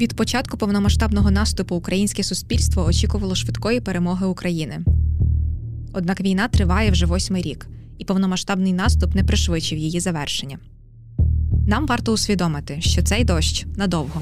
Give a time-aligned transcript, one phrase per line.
[0.00, 4.80] Від початку повномасштабного наступу українське суспільство очікувало швидкої перемоги України.
[5.92, 7.66] Однак війна триває вже восьмий рік,
[7.98, 10.58] і повномасштабний наступ не пришвидшив її завершення.
[11.66, 14.20] Нам варто усвідомити, що цей дощ надовго.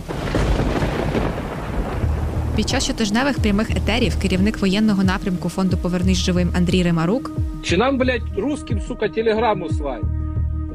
[2.56, 7.32] Під час щотижневих прямих етерів керівник воєнного напрямку фонду Повернись живим Андрій Римарук
[7.62, 10.02] Чи нам, блядь, русским, сука, телеграмму слать?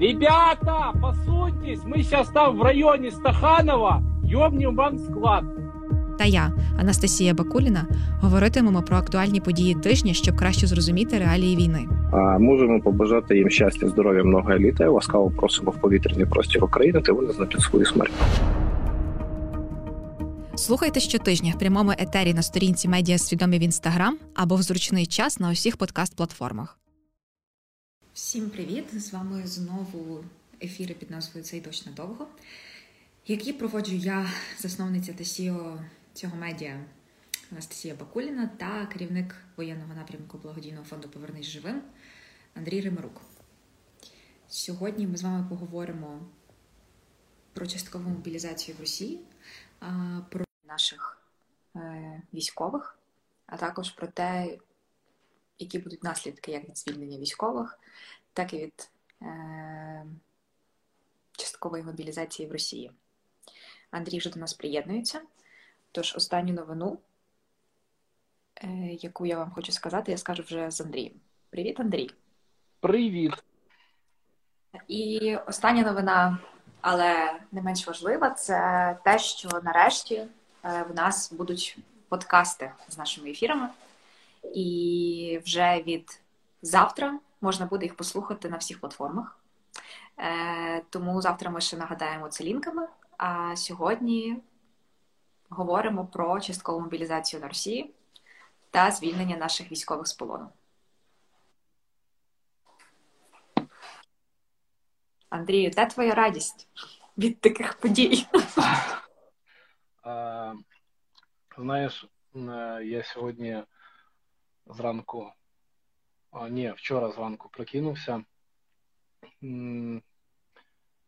[0.02, 5.44] Ребята, посуньтесь, мы сейчас там в районе Стаханова ёбнем вам склад.
[6.20, 7.88] та я, Анастасія Бакуліна,
[8.22, 11.88] говоритимемо про актуальні події тижня, щоб краще зрозуміти реалії війни.
[12.12, 14.90] А можемо побажати їм щастя, здоров'я, много літа.
[14.90, 18.14] Ласкаво просимо в повітряний простір України та визнати свою смерть.
[20.56, 25.40] Слухайте щотижня в прямому етері на сторінці Медіа Свідомі в Інстаграм або в зручний час
[25.40, 26.68] на усіх подкаст-платформах.
[28.14, 28.86] Всім привіт!
[29.02, 30.24] З вами знову
[30.64, 32.26] ефіри під назвою Цей дощ надовго,
[33.28, 36.86] які проводжу я, засновниця та CEO цього медіа
[37.52, 41.82] Анастасія Бакуліна та керівник воєнного напрямку благодійного фонду Повернись живим
[42.54, 43.22] Андрій Римарук.
[44.48, 46.20] Сьогодні ми з вами поговоримо
[47.54, 49.20] про часткову мобілізацію в Росії,
[50.30, 51.22] про наших
[51.76, 53.00] е, військових,
[53.46, 54.58] а також про те,
[55.60, 57.80] які будуть наслідки як від звільнення військових,
[58.34, 60.06] так і від е,
[61.32, 62.92] часткової мобілізації в Росії.
[63.94, 65.22] Андрій вже до нас приєднується.
[65.92, 66.98] Тож останню новину,
[68.56, 68.68] е,
[69.02, 71.14] яку я вам хочу сказати, я скажу вже з Андрієм.
[71.50, 72.12] Привіт, Андрій!
[72.80, 73.44] Привіт.
[74.88, 76.38] І остання новина,
[76.82, 80.28] але не менш важлива, це те, що нарешті е,
[80.90, 81.78] в нас будуть
[82.10, 83.70] подкасти з нашими ефірами,
[84.56, 86.22] і вже від
[86.62, 89.40] завтра можна буде їх послухати на всіх платформах.
[90.18, 92.88] Е, Тому завтра ми ще нагадаємо це лінками.
[93.18, 94.42] А сьогодні
[95.50, 97.94] говоримо про часткову мобілізацію на Росії
[98.72, 100.50] та звільнення наших військових з полону.
[105.30, 106.68] Андрію, де твоя радість
[107.18, 108.28] від таких подій?
[111.58, 112.40] Знаєш, е,
[112.86, 113.64] я сьогодні
[114.66, 115.32] зранку,
[116.50, 118.24] ні, вчора зранку прокинувся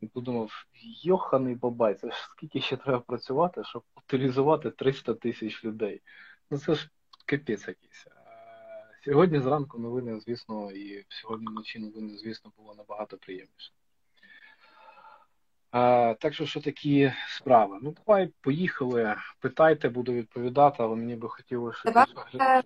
[0.01, 0.66] і подумав,
[1.03, 6.01] йоханий бабай, це ж скільки ще треба працювати, щоб утилізувати 300 тисяч людей.
[6.51, 6.89] Ну це ж
[7.25, 8.07] капець якийсь.
[9.06, 13.72] Сьогодні зранку новини, звісно, і сьогодні вночі новини, звісно, було набагато приємніше.
[15.72, 17.79] А, так що, що такі справи?
[17.81, 19.16] Ну, давай, поїхали.
[19.39, 22.63] Питайте, буду відповідати, але мені би хотілося, щоб Давай.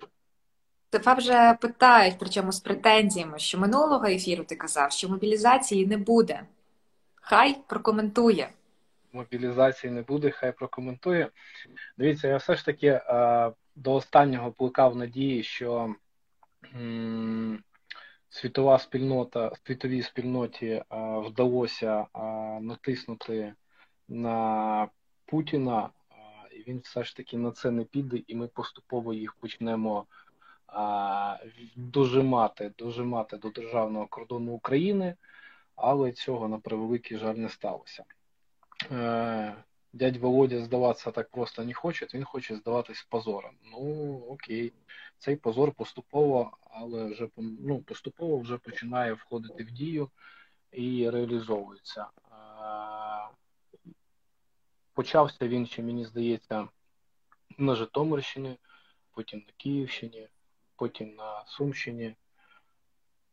[0.89, 6.45] Тебе вже питають, причому з претензіями, що минулого ефіру ти казав, що мобілізації не буде.
[7.21, 8.49] Хай прокоментує.
[9.13, 11.29] мобілізації не буде, хай прокоментує.
[11.97, 15.95] Дивіться, я все ж таки е, до останнього плекав надії, що
[18.29, 20.83] світова спільнота, світовій спільноті е,
[21.25, 22.05] вдалося е,
[22.61, 23.53] натиснути
[24.07, 24.87] на
[25.25, 25.89] Путіна,
[26.51, 30.05] і він все ж таки на це не піде, і ми поступово їх почнемо
[31.75, 35.15] дожимати, дожимати до державного кордону України,
[35.81, 38.03] але цього на превеликий жаль не сталося.
[38.91, 39.63] Е,
[39.93, 43.55] Дядь Володя здаватися так просто не хоче, він хоче здаватись позором.
[43.63, 44.73] Ну окей,
[45.17, 50.09] цей позор поступово, але вже ну, поступово вже починає входити в дію
[50.71, 52.01] і реалізовується.
[52.01, 53.29] Е,
[54.93, 56.67] Почався він ще, мені здається,
[57.57, 58.57] на Житомирщині,
[59.11, 60.27] потім на Київщині,
[60.75, 62.15] потім на Сумщині,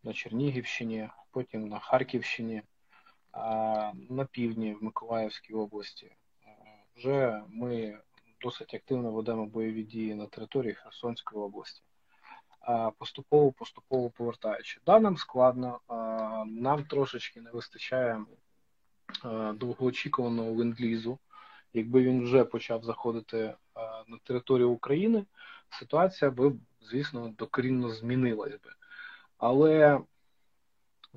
[0.03, 2.63] на Чернігівщині, потім на Харківщині,
[4.11, 6.13] на півдні в Миколаївській області.
[6.97, 7.99] Вже ми
[8.41, 11.83] досить активно ведемо бойові дії на території Херсонської області.
[12.99, 14.81] Поступово, поступово повертаючи.
[14.87, 15.81] Да, нам складно,
[16.47, 18.25] нам трошечки не вистачає
[19.55, 21.19] довгоочікуваного ленд-лізу.
[21.73, 23.55] Якби він вже почав заходити
[24.07, 25.25] на територію України,
[25.71, 28.71] ситуація би, звісно, докорінно змінилась би.
[29.39, 30.01] Але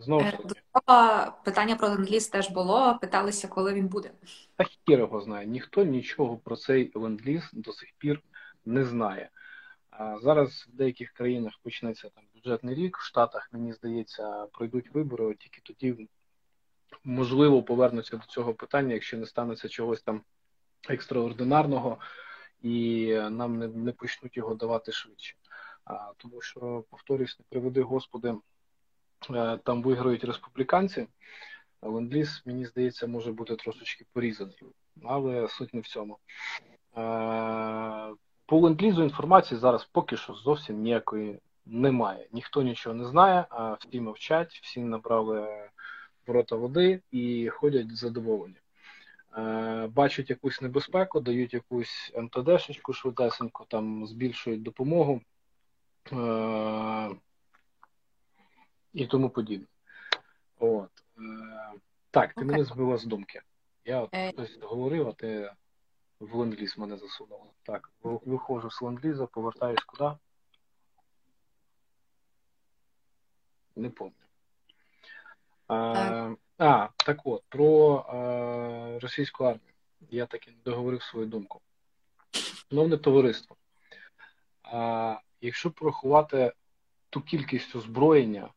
[0.02, 2.98] знову ж Е, таки, питання про ленд-ліз теж було.
[3.02, 4.12] Питалися, коли він буде.
[4.56, 5.48] Та хір його знає.
[5.48, 8.22] Ніхто нічого про цей ленд-ліз до сих пір
[8.66, 9.30] не знає.
[9.90, 15.36] А зараз в деяких країнах почнеться там бюджетний рік, в Штатах, мені здається, пройдуть вибори,
[15.40, 16.08] тільки тоді
[17.04, 20.22] можливо повернуться до цього питання, якщо не станеться чогось там
[20.90, 21.98] екстраординарного,
[22.62, 25.36] і нам не, не почнуть його давати швидше.
[25.86, 28.36] А, тому що, повторюсь, не приведи Господи,
[29.64, 31.08] там виграють республіканці.
[31.82, 34.64] ленд-ліз, мені здається, може бути трошечки порізаний,
[35.04, 36.18] але суть не в цьому.
[36.98, 42.28] Е, по ленд-лізу інформації зараз поки що зовсім ніякої немає.
[42.32, 45.70] Ніхто нічого не знає, а всі мовчать, всі набрали
[46.28, 48.56] ворота води і ходять задоволені.
[49.38, 55.22] Е, бачать якусь небезпеку, дають якусь МТДшечку швидесенько, там збільшують допомогу
[56.12, 56.16] е,
[58.94, 59.68] і тому подібне.
[60.60, 60.90] От.
[61.18, 61.22] Е,
[62.12, 62.46] так, ти okay.
[62.46, 63.42] мене збила з думки.
[63.86, 65.52] Я от хтось говорив, а ти
[66.20, 67.46] в ленд-ліз мене засунула.
[67.64, 70.12] Так, виходжу з ленд-ліза, повертаюсь куди?
[73.76, 74.30] Не пам'ятаю.
[75.68, 79.74] А, а, так от, про а, російську армію.
[80.10, 81.62] Я таки не договорив свою думку.
[82.32, 83.56] Шановне товариство,
[84.64, 86.54] а, якщо порахувати
[87.10, 88.50] ту кількість озброєння,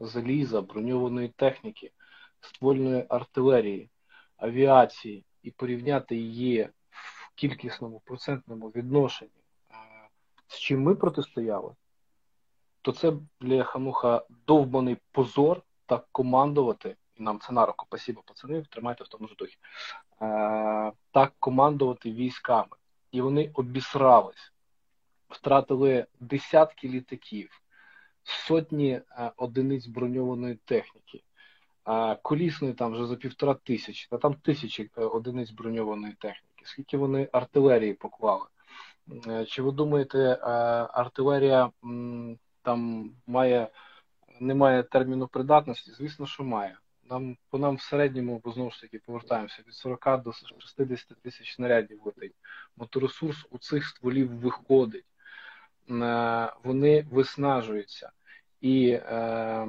[0.00, 1.92] заліза, броньованої техніки,
[2.40, 3.90] ствольної артилерії,
[4.36, 9.30] авіації і порівняти її в кількісному процентному відношенні,
[10.46, 11.74] з чим ми протистояли,
[12.82, 19.08] то це бляха-муха довбаний позор так командувати, нам це на руку, спасибо, пацани, тримайте в
[19.08, 19.56] тому ж духі,
[20.22, 22.76] е, так командувати військами.
[23.12, 24.52] І вони обісрались,
[25.28, 27.62] втратили десятки літаків,
[28.24, 31.22] сотні е, одиниць броньованої техніки,
[31.88, 36.62] е, колісної там вже за півтора тисячі, та там тисячі е, одиниць броньованої техніки.
[36.64, 38.46] Скільки вони артилерії поклали?
[39.26, 40.38] Е, чи ви думаєте,
[40.92, 41.70] артилерія
[42.62, 43.68] там має
[44.40, 46.78] немає терміну придатності, звісно, що має.
[47.10, 51.54] Нам по нам в середньому, бо знову ж таки повертаємося від 40 до 60 тисяч
[51.54, 52.34] снарядів летить.
[52.76, 55.04] Моторесурс у цих стволів виходить,
[56.64, 58.10] вони виснажуються.
[58.60, 59.68] І е,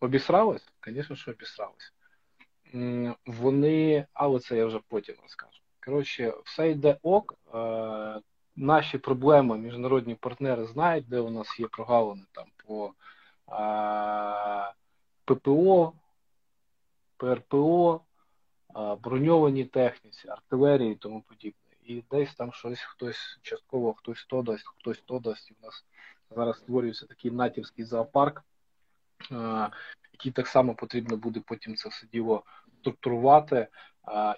[0.00, 0.68] обісрались?
[0.86, 1.92] Звісно, що обісрались.
[3.26, 5.60] Вони, але це я вже потім розкажу.
[5.84, 7.34] Коротше, все йде ок.
[7.54, 8.20] Е,
[8.56, 12.94] наші проблеми, міжнародні партнери знають, де у нас є прогалини там по
[13.46, 14.72] а,
[15.24, 15.92] ППО,
[17.16, 18.00] ПРПО,
[18.74, 21.69] а, броньованій техніці, артилерії і тому подібне.
[21.90, 25.50] І десь там щось хтось частково, хтось то дасть, хтось то дасть.
[25.50, 25.84] І у нас
[26.30, 28.44] зараз створюється такий натівський зоопарк,
[30.12, 32.44] який так само потрібно буде потім це все діло
[32.80, 33.68] структурувати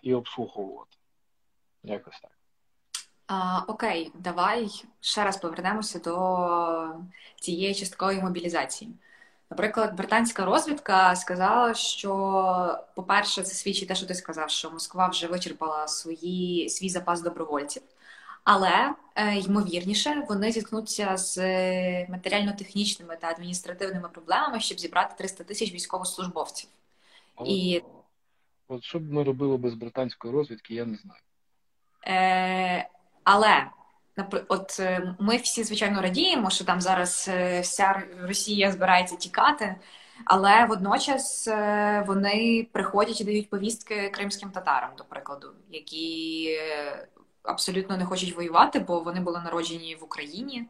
[0.03, 0.97] і обслуговувати.
[1.83, 2.31] Якось так.
[3.27, 4.69] А, Окей, давай
[5.01, 7.03] ще раз повернемося до
[7.41, 8.91] цієї часткової мобілізації.
[9.53, 15.27] Наприклад, британська розвідка сказала, що, по-перше, це свідчить те, що ти сказав, що Москва вже
[15.27, 17.83] вичерпала свої, свій запас добровольців,
[18.45, 21.39] але е, ймовірніше вони зіткнуться з
[22.09, 26.71] матеріально-технічними та адміністративними проблемами, щоб зібрати 300 тисяч військовослужбовців.
[27.37, 27.83] От, І...
[28.69, 31.21] От що б ми робили без британської розвідки, я не знаю.
[32.07, 32.89] Е,
[33.25, 33.67] але
[34.49, 39.77] от е, ми всі звичайно радіємо, що там зараз е, вся Росія збирається тікати,
[40.25, 46.49] але водночас е, вони приходять і дають повістки кримським татарам, до прикладу, які
[47.43, 50.67] абсолютно не хочуть воювати, бо вони були народжені в Україні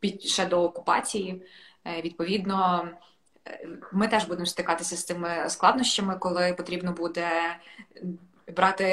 [0.00, 1.42] під ще до окупації.
[2.02, 2.88] Відповідно,
[3.92, 7.56] ми теж будемо стикатися з тими складнощами, коли потрібно буде
[8.50, 8.84] брати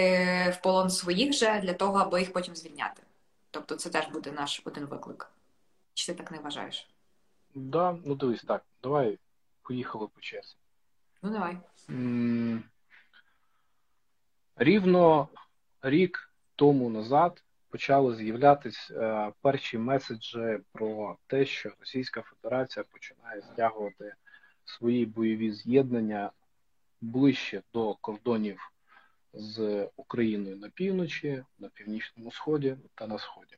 [0.57, 3.03] в полон своїх же для того, аби їх потім звільняти.
[3.51, 5.31] Тобто це теж буде наш один виклик.
[5.93, 6.77] Чи ти так не вважаєш?
[7.53, 9.19] Так, да, ну дивись так, давай
[9.61, 10.55] поїхали по черзі.
[11.21, 11.57] Ну, давай.
[14.55, 15.27] Рівно
[15.81, 24.13] рік тому назад почали з'являтися е, перші меседжі про те, що Російська Федерація починає стягувати
[24.65, 26.31] свої бойові з'єднання
[27.01, 28.71] ближче до кордонів
[29.33, 33.57] з Україною на півночі, на північному сході та на сході.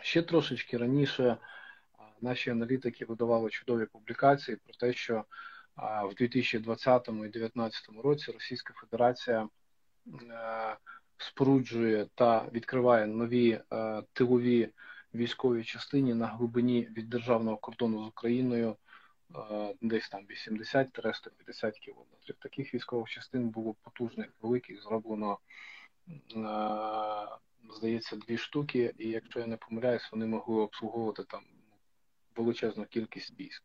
[0.00, 1.36] Ще трошечки раніше
[2.20, 5.24] наші аналітики видавали чудові публікації про те, що
[6.10, 9.48] в 2020 і 2019 році Російська Федерація
[10.08, 10.76] е,
[11.18, 14.68] споруджує та відкриває нові е, тилові
[15.14, 18.85] військові частини на глибині від державного кордону з Україною Е,
[19.80, 22.36] десь там 80-150 кілометрів.
[22.38, 25.38] Таких військових частин було потужних, великих, зроблено,
[26.08, 26.14] е,
[27.76, 31.42] здається, дві штуки, і якщо я не помиляюсь, вони могли обслуговувати там
[32.36, 33.62] величезну кількість військ.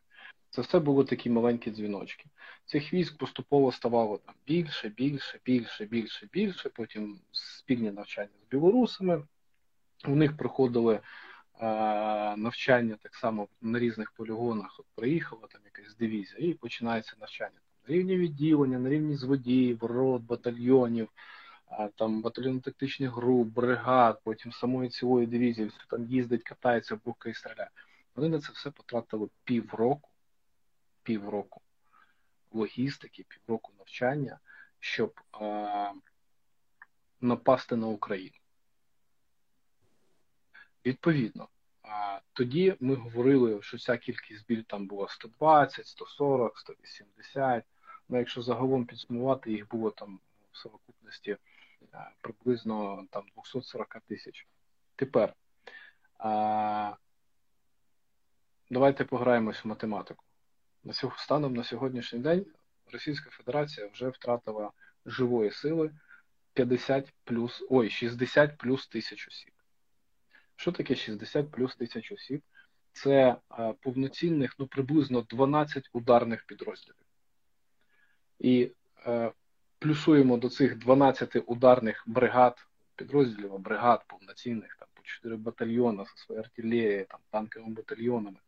[0.50, 2.24] Це все були такі маленькі дзвіночки.
[2.64, 6.68] Цих військ поступово ставало там більше, більше, більше, більше, більше.
[6.68, 9.22] Потім спільні навчання з білорусами.
[10.04, 11.00] У них проходили
[12.36, 17.94] навчання так само на різних полігонах от приїхала там якась дивізія, і починається навчання на
[17.94, 21.08] рівні відділення, на рівні зводіїв, рот, батальйонів,
[21.96, 27.70] там батальйонно-тактичних груп, бригад, потім самої цілої дивізії, все там їздить, катається, бухкає і стріляє.
[28.14, 30.10] Вони на це все потратили півроку,
[31.02, 31.60] півроку
[32.52, 34.38] логістики, півроку навчання,
[34.80, 35.92] щоб а,
[37.20, 38.41] напасти на Україну.
[40.86, 41.48] Відповідно,
[42.32, 47.64] тоді ми говорили, що ця кількість біль там була 120, 140, 180.
[48.08, 50.20] Ну, якщо загалом підсумувати, їх було там
[50.52, 51.36] в совокупності
[52.20, 54.46] приблизно там 240 тисяч.
[54.96, 55.34] Тепер
[58.70, 60.24] давайте пограємось в математику.
[60.84, 62.46] На станом на сьогоднішній день
[62.92, 64.72] Російська Федерація вже втратила
[65.06, 65.90] живої сили
[66.52, 69.51] 50 плюс, ой, 60 плюс тисяч осіб.
[70.56, 72.42] Що таке 60 плюс тисяч осіб?
[72.92, 73.36] Це
[73.80, 76.96] повноцінних, ну приблизно 12 ударних підрозділів.
[78.38, 78.70] І
[79.06, 79.32] е,
[79.78, 82.66] плюсуємо до цих 12 ударних бригад,
[82.96, 88.38] підрозділів, бригад повноцінних, там по 4 батальйони зі своєю артилерією, там танковими батальйонами.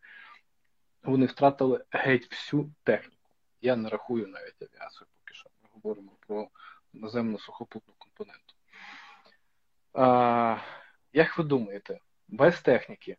[1.03, 3.31] Вони втратили геть всю техніку.
[3.61, 5.51] Я не рахую навіть авіацію поки що.
[5.63, 6.49] Ми говоримо про
[6.93, 8.55] наземну сухопутну компоненту.
[11.17, 13.17] Як ви думаєте, без техніки,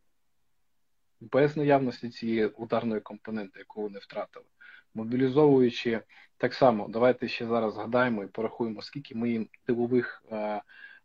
[1.21, 4.45] без наявності цієї ударної компоненти, яку вони втратили,
[4.93, 6.01] мобілізовуючи
[6.37, 10.61] так само, давайте ще зараз згадаємо і порахуємо, скільки ми їм тилових а,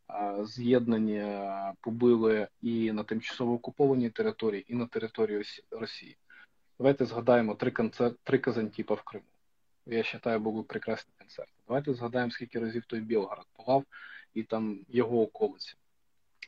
[0.07, 6.17] а, з'єднань побили і на тимчасово окупованій території, і на території Росії.
[6.79, 9.27] Давайте згадаємо три концерт, три Казантіпа в Криму.
[9.87, 11.53] Я вважаю, були прекрасні концерти.
[11.69, 13.85] Давайте згадаємо, скільки разів той Білгород палав
[14.35, 15.77] і там його околиці.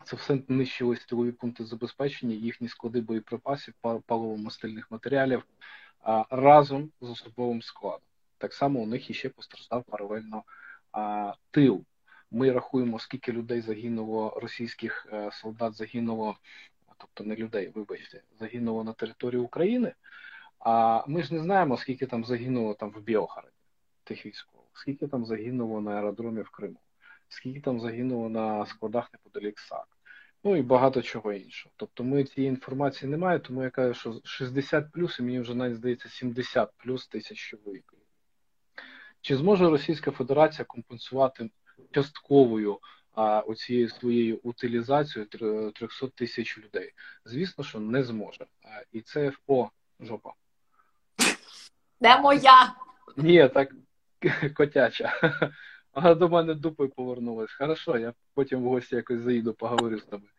[0.05, 5.47] Це все нищили стілові пункти забезпечення, їхні склади боєприпасів, паливо-мастильних матеріалів
[6.03, 8.01] а, разом з особовим складом.
[8.39, 10.45] Так само у них іще постраждав паралельно
[10.93, 11.85] а, тил.
[12.31, 16.37] Ми рахуємо, скільки людей загинуло, російських а, е, солдат загинуло,
[16.99, 19.93] тобто не людей, вибачте, загинуло на території України.
[20.59, 23.53] А ми ж не знаємо, скільки там загинуло там в Білгороді
[24.05, 26.77] тих військових, скільки там загинуло на аеродромі в Криму,
[27.33, 29.89] скільки там загинуло на складах неподалік САК,
[30.45, 31.75] ну і багато чого іншого.
[31.77, 35.55] Тобто ми цієї інформації не маємо, тому я кажу, що 60 плюс, і мені вже
[35.55, 37.95] навіть здається 70 плюс тисяч чоловік.
[39.21, 41.51] Чи зможе Російська Федерація компенсувати
[41.91, 42.79] частковою
[43.13, 45.29] а, оцією своєю утилізацією
[45.73, 46.93] 300 тисяч людей?
[47.25, 48.47] Звісно, що не зможе.
[48.63, 49.69] А, і це о,
[50.01, 50.31] жопа.
[52.01, 52.75] Де моя?
[53.17, 53.75] Ні, так
[54.55, 55.13] котяча.
[55.93, 57.53] А до мене дупою повернулась.
[57.53, 60.31] Хорошо, я потім в гості якось заїду, поговорю з тобою.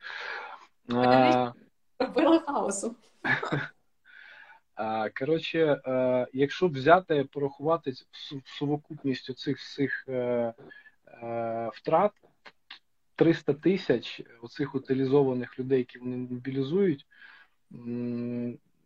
[1.99, 2.95] Робили хаосу.
[5.19, 5.81] Коротше,
[6.33, 7.93] якщо взяти, порахувати
[8.45, 10.53] сукупністю цих всіх е,
[11.23, 12.11] е, втрат,
[13.15, 17.05] 300 тисяч оцих утилізованих людей, які вони мобілізують,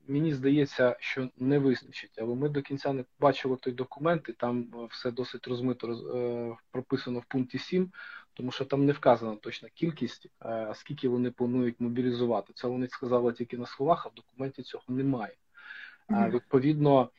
[0.07, 2.11] мені здається, що не вистачить.
[2.17, 6.55] Але ми до кінця не бачили той документ, і там е, все досить розмито е,
[6.71, 7.91] прописано в пункті 7,
[8.33, 12.53] тому що там не вказана точна кількість, е, скільки вони планують мобілізувати.
[12.55, 15.33] Це вони сказали тільки на словах, а в документі цього немає.
[16.09, 16.29] Mm-hmm.
[16.29, 17.09] Відповідно,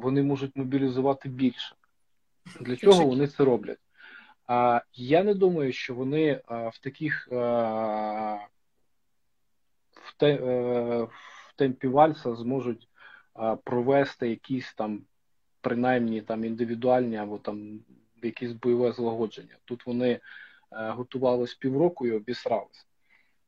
[0.00, 1.74] вони можуть мобілізувати більше.
[2.60, 3.78] Для чого вони це роблять?
[4.92, 7.28] Я не думаю, що вони в таких
[10.02, 10.38] в те,
[11.60, 12.88] темпі вальса зможуть
[13.64, 15.02] провести якісь там,
[15.60, 17.80] принаймні там індивідуальні або там
[18.22, 19.56] якісь бойове злагодження.
[19.64, 20.20] Тут вони е,
[20.70, 22.84] готувалися півроку і обісралися.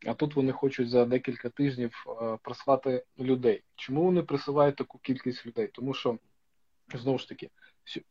[0.07, 3.63] А тут вони хочуть за декілька тижнів а, прислати людей.
[3.77, 5.67] Чому вони присилають таку кількість людей?
[5.67, 6.19] Тому що
[6.95, 7.51] знову ж таки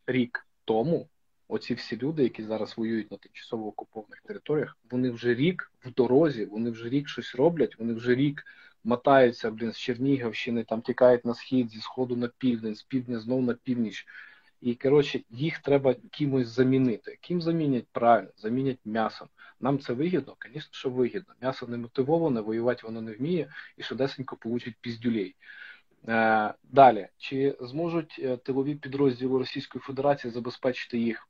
[0.06, 1.08] рік тому.
[1.48, 6.44] Оці всі люди, які зараз воюють на тимчасово окупованих територіях, вони вже рік в дорозі,
[6.44, 8.44] вони вже рік щось роблять, вони вже рік
[8.84, 13.42] мотаються блін, з Чернігівщини, там тікають на схід, зі сходу на південь, з півдня знов
[13.42, 14.06] на північ.
[14.60, 17.18] І коротше, їх треба кимось замінити.
[17.20, 19.28] Ким замінять правильно, замінять м'ясом.
[19.60, 21.34] Нам це вигідно, звісно, що вигідно.
[21.40, 25.36] М'ясо не мотивоване, воювати воно не вміє і швидесенько получить піздюлей.
[26.08, 31.28] Е, Далі, чи зможуть е, тилові підрозділи Російської Федерації забезпечити їх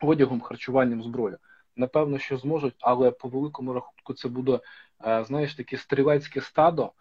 [0.00, 1.38] одягом, харчуванням зброєю?
[1.76, 4.60] Напевно, що зможуть, але по великому рахунку це буде
[5.04, 6.92] знаєш, таке стрілецьке стадо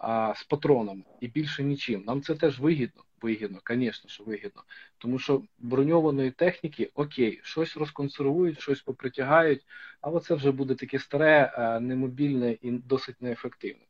[0.00, 2.04] а, з патронами і більше нічим.
[2.06, 3.02] Нам це теж вигідно.
[3.22, 4.62] Вигідно, звісно, що вигідно.
[4.98, 9.66] Тому що броньованої техніки, окей, щось розконсервують, щось попритягають,
[10.00, 13.84] але це вже буде таке старе, немобільне і досить неефективне.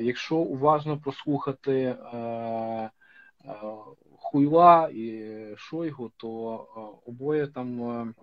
[0.00, 1.96] Якщо уважно прослухати
[4.18, 6.30] Хуйла і Шойгу, то
[7.06, 8.14] обоє там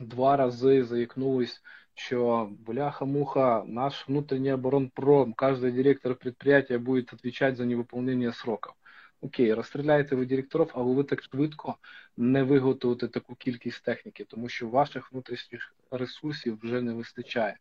[0.00, 1.62] два рази заикнулись,
[1.94, 8.74] що бляха-муха, наш внутренний оборонпром, каждый директор предприятия будет отвечать за невыполнение сроков.
[9.20, 11.76] Окей, розстріляєте ви директорів, але ви так швидко
[12.16, 17.58] не виготовите таку кількість техніки, тому що ваших внутрішніх ресурсів вже не вистачає.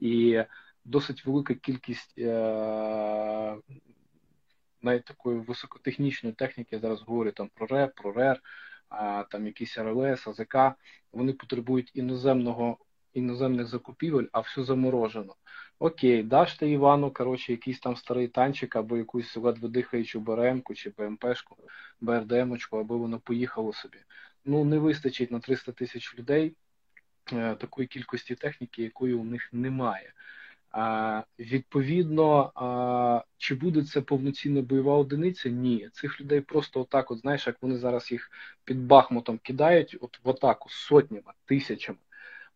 [0.00, 0.42] І
[0.84, 3.56] досить велика кількість е-
[4.82, 8.40] навіть такої високотехнічної техніки, я зараз говорю там про РЕП, про РЕР,
[9.30, 10.56] там якісь РЛС, АЗК,
[11.12, 12.78] вони потребують іноземного
[13.14, 15.34] іноземних закупівель, а все заморожено.
[15.78, 21.56] Окей, даште Івану, коротше, якийсь там старий танчик або якусь ледве дихаючу БРМ-ку чи БМПшку,
[22.00, 23.98] БРДМочку, аби воно поїхало собі.
[24.44, 26.56] Ну, не вистачить на 300 тисяч людей
[27.32, 30.12] е, такої кількості техніки, якої у них немає.
[30.70, 35.48] А, Відповідно, а, чи буде це повноцінна бойова одиниця?
[35.48, 35.88] Ні.
[35.92, 38.30] Цих людей просто отак, от знаєш, як вони зараз їх
[38.64, 41.98] під Бахмутом кидають, от в атаку сотнями, тисячами.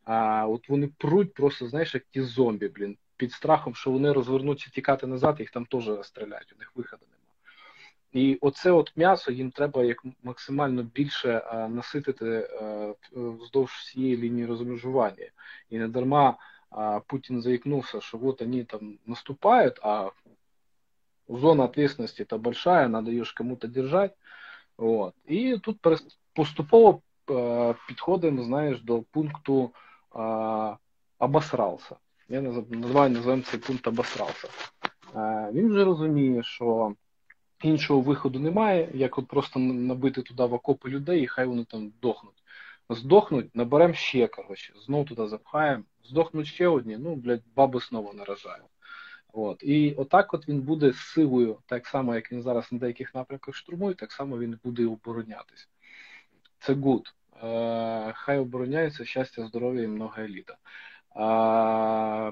[0.07, 4.71] А от вони пруть просто, знаєш, як ті зомбі, блін, під страхом, що вони розвернуться
[4.71, 7.27] тікати назад, їх там теж стріляють, у них виходу немає.
[8.13, 14.47] І оце от м'ясо їм треба як максимально більше а, наситити а, вздовж всієї лінії
[14.47, 15.31] розмежування.
[15.71, 16.37] І не дарма
[16.71, 20.11] а, Путін заікнувся, що от вони там наступають, а
[21.29, 24.15] зона ответственности то большая, надо ее кому-то держать.
[24.77, 25.15] От.
[25.27, 25.79] І тут
[26.33, 27.01] поступово
[27.89, 29.73] підходимо, знаєш, до пункту
[30.19, 30.77] а,
[31.19, 31.97] обосрався.
[32.29, 34.49] Я називаю називаємо цей пункт обосрався.
[35.15, 36.95] А, він вже розуміє, що
[37.63, 41.93] іншого виходу немає, як от просто набити туди в окопи людей, і хай вони там
[41.99, 42.43] здохнуть.
[42.91, 48.67] Здохнуть, наберемо ще, коротше, знову туди запхаємо, здохнуть ще одні, ну, блядь, баби знову нарожають.
[49.33, 49.63] От.
[49.63, 53.95] І отак от він буде силою, так само, як він зараз на деяких напрямках штурмує,
[53.95, 55.69] так само він буде оборонятись.
[56.59, 57.15] Це good.
[57.43, 60.57] Е, хай обороняються щастя, здоров'я і многая літа.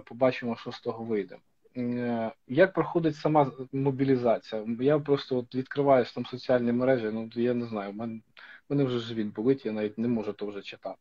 [0.04, 1.36] Побачимо, що з того вийде.
[1.76, 4.66] Е, як проходить сама мобілізація?
[4.80, 8.20] Я просто от відкриваю там соціальні мережі, ну я не знаю, в мене,
[8.68, 10.98] мене вже живіт болить, я навіть не можу то вже читати.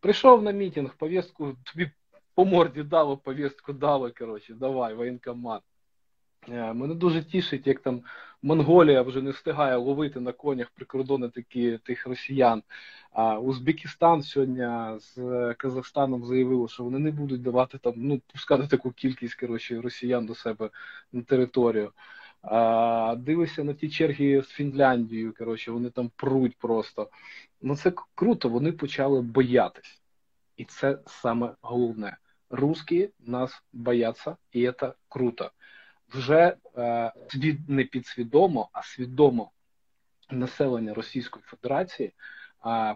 [0.00, 1.90] Прийшов на мітинг, повістку, тобі
[2.34, 5.62] по морді дало, повістку дало, коротше, давай, воєнкомат.
[6.48, 8.02] Е, мене дуже тішить, як там
[8.42, 12.62] Монголія вже не встигає ловити на конях прикордони такі тих росіян.
[13.12, 14.66] А Узбекистан сьогодні
[14.98, 20.26] з Казахстаном заявив, що вони не будуть давати там, ну пускати таку кількість коротше, росіян
[20.26, 20.70] до себе
[21.12, 21.92] на територію.
[22.42, 25.34] А, Дивися на ті черги з Фінляндією.
[25.38, 27.10] Коротше, вони там пруть просто.
[27.62, 28.48] Ну це круто.
[28.48, 30.02] Вони почали боятись,
[30.56, 32.16] і це саме головне.
[32.50, 35.50] Русські нас бояться, і це круто
[36.14, 37.12] вже е,
[37.68, 39.50] не підсвідомо, а свідомо
[40.30, 42.12] населення Російської Федерації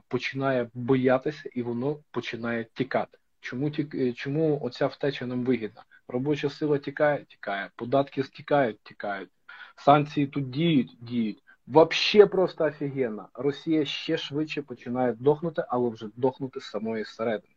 [0.08, 3.18] починає боятися і воно починає тікати.
[3.40, 5.84] Чому е, чому оця втеча нам вигідна?
[6.08, 9.30] Робоча сила тікає, тікає, податки стікають, тікають,
[9.76, 11.42] санкції тут діють, діють.
[11.66, 13.28] Вообще просто офігенно.
[13.34, 17.54] Росія ще швидше починає дохнути, але вже дохнути з самої середини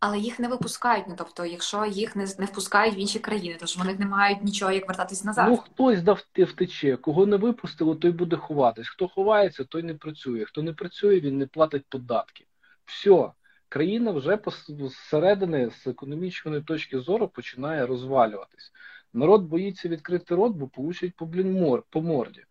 [0.00, 1.04] але їх не випускають.
[1.08, 4.44] Ну тобто, якщо їх не не впускають в інші країни, то ж вони не мають
[4.44, 5.48] нічого як вертатись назад.
[5.48, 8.88] Ну хтось дав втече, кого не випустило, той буде ховатись.
[8.88, 10.44] Хто ховається, той не працює.
[10.44, 12.46] Хто не працює, він не платить податки.
[12.84, 13.30] Все.
[13.68, 18.72] Країна вже зсередини, з економічної точки зору починає розвалюватись.
[19.12, 22.44] Народ боїться відкрити рот, бо получать по блін мор по морді.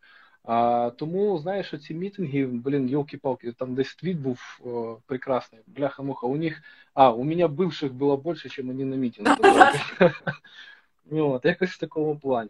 [0.46, 6.28] А, Тому, знаєш, ці мітинги, блін, йолки-палки, там десь твіт був о, прекрасний, бляха-муха.
[6.28, 6.62] У них,
[6.94, 9.40] а, у мене бивших було більше, ніж вони на мітингах.
[11.12, 12.50] Ну, от, якось в такому плані.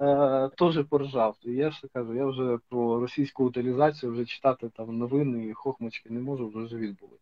[0.00, 1.36] Е, Теж поржав.
[1.42, 6.20] Я ж кажу, я вже про російську утилізацію вже читати там новини і хохмочки не
[6.20, 7.16] можу, вже живіт були.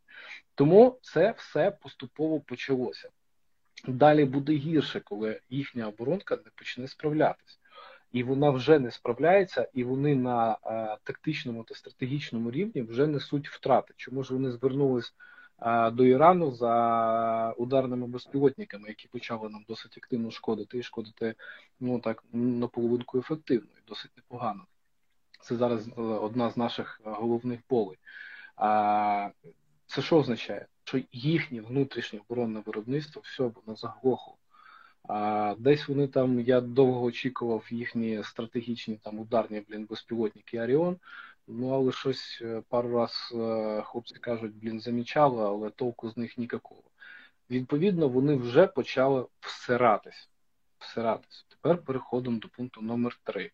[0.55, 3.09] Тому це все поступово почалося.
[3.88, 7.59] Далі буде гірше, коли їхня оборонка не почне справлятися
[8.12, 13.48] і вона вже не справляється, і вони на е, тактичному та стратегічному рівні вже несуть
[13.48, 13.94] втрати.
[13.96, 15.14] Чому ж вони звернулись
[15.62, 21.35] е, до Ірану за ударними безпілотниками, які почали нам досить активно шкодити і шкодити
[21.81, 24.64] ну так на половинку ефективно і досить непогано.
[25.40, 27.98] Це зараз е, одна з наших головних полей.
[29.87, 30.66] Це що означає?
[30.85, 34.37] Що їхнє внутрішнє оборонне виробництво все воно заглохло.
[35.09, 40.97] А десь вони там, я довго очікував їхні стратегічні там ударні блін, безпілотники Аріон.
[41.47, 46.38] Ну, але щось е, пару раз е, хлопці кажуть, блін, замічали, але толку з них
[46.38, 46.83] ніякого.
[47.51, 50.31] Відповідно, вони вже почали всиратись.
[50.79, 51.45] всиратися.
[51.49, 53.51] Тепер переходимо до пункту номер 3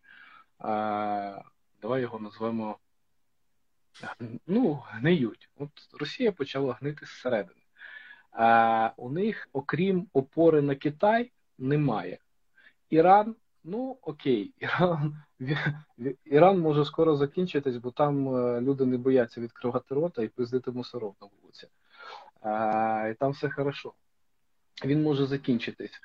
[0.59, 1.41] А,
[1.81, 2.77] Давай його назвемо
[4.47, 5.49] ну, гниють.
[5.57, 7.61] От Росія почала гнити зсередини.
[8.31, 12.17] А, У них, окрім опори на Китай, немає.
[12.89, 15.15] Іран, ну окей, Іран
[16.25, 21.15] Іран може скоро закінчитись, бо там е, люди не бояться відкривати рота і пиздити мусоров
[21.21, 21.67] на вулиці.
[22.41, 23.93] А, І там все хорошо.
[24.85, 26.01] Він може закінчитись.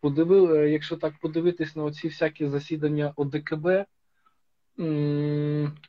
[0.00, 3.68] Подивив, е, якщо так подивитись на оці всякі засідання ОДКБ,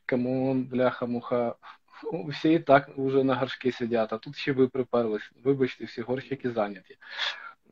[0.06, 1.56] come on, бляха-муха,
[2.28, 5.32] всі і так вже на горшки сидять, а тут ще ви приперлись.
[5.44, 6.98] Вибачте, всі горщики зайняті.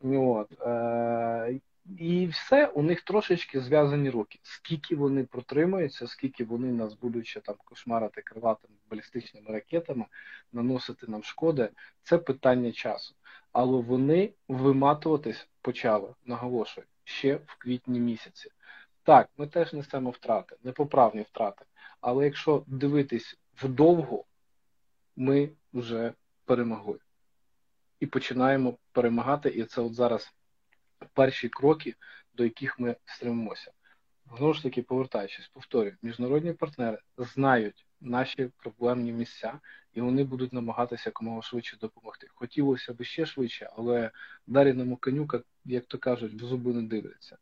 [0.02, 0.60] От.
[0.60, 1.60] Е,
[1.98, 4.38] і все, у них трошечки зв'язані руки.
[4.42, 10.04] Скільки вони протримаються, скільки вони нас будуть ще там кошмарити крилатими балістичними ракетами,
[10.52, 11.68] наносити нам шкоди,
[12.02, 13.14] це питання часу.
[13.52, 18.50] Але вони виматуватись почали, наголошую, ще в квітні місяці.
[19.02, 21.64] Так, ми теж несемо втрати, непоправні втрати.
[22.00, 24.24] Але якщо дивитись вдовго,
[25.16, 26.12] ми вже
[26.44, 26.98] перемогли.
[28.00, 30.32] І починаємо перемагати, і це от зараз
[31.12, 31.94] перші кроки,
[32.34, 33.72] до яких ми стремимося.
[34.36, 39.60] Знову ж таки, повертаючись, повторюю, міжнародні партнери знають наші проблемні місця,
[39.92, 42.26] і вони будуть намагатися якомога швидше допомогти.
[42.34, 44.10] Хотілося б ще швидше, але
[44.46, 47.38] даріному конюка, як то кажуть, в зуби не дивляться.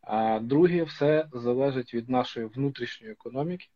[0.00, 3.66] А друге, все залежить від нашої внутрішньої економіки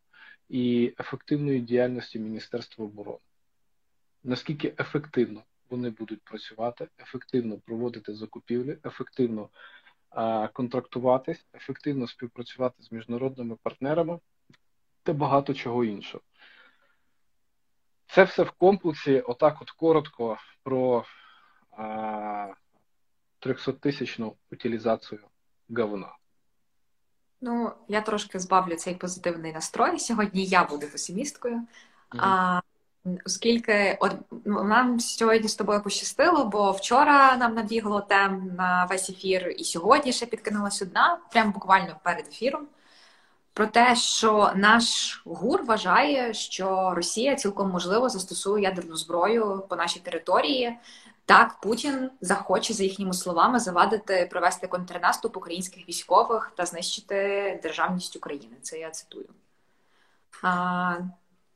[0.49, 3.19] і ефективної діяльності Міністерства оборони.
[4.25, 9.49] Наскільки ефективно вони будуть працювати, ефективно проводити закупівлі, ефективно
[10.11, 14.19] а, контрактуватись, ефективно співпрацювати з міжнародними партнерами
[15.03, 16.25] та багато чого іншого.
[18.07, 21.05] Це все в комплексі, отак, от коротко, про
[23.41, 25.21] 300-тисячну утилізацію
[25.69, 26.17] говна.
[27.41, 29.99] Ну, я трошки збавлю цей позитивний настрой.
[29.99, 31.55] Сьогодні я буду песимісткою.
[31.55, 32.19] Mm-hmm.
[32.19, 32.61] А
[33.27, 39.11] Оскільки от ну, нам сьогодні з тобою пощастило, бо вчора нам набігло тем на весь
[39.11, 42.69] ефір, і сьогодні ще підкинулась одна, прямо буквально перед ефіром,
[43.53, 50.01] про те, що наш гур вважає, що Росія цілком можливо застосує ядерну зброю по нашій
[50.01, 50.79] території.
[51.25, 58.57] Так, Путін захоче, за їхніми словами, завадити провести контрнаступ українських військових та знищити державність України.
[58.63, 59.29] Це я цитую.
[60.43, 60.97] А,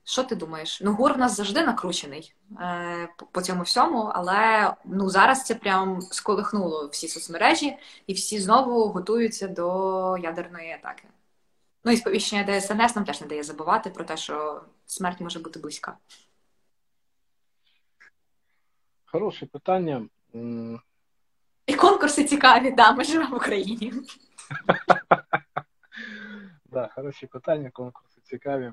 [0.05, 0.81] Що ти думаєш?
[0.81, 6.01] Ну, гур в нас завжди накручений е, по цьому всьому, але ну зараз це прям
[6.01, 11.05] сколихнуло всі соцмережі, і всі знову готуються до ядерної атаки.
[11.85, 15.59] Ну і сповіщення ДСНС нам теж не дає забувати про те, що смерть може бути
[15.59, 15.97] близька.
[19.05, 20.09] Хороше питання.
[21.67, 23.93] І конкурси цікаві, да, ми живемо в Україні.
[26.67, 28.73] Да, хороші питання, конкурси цікаві.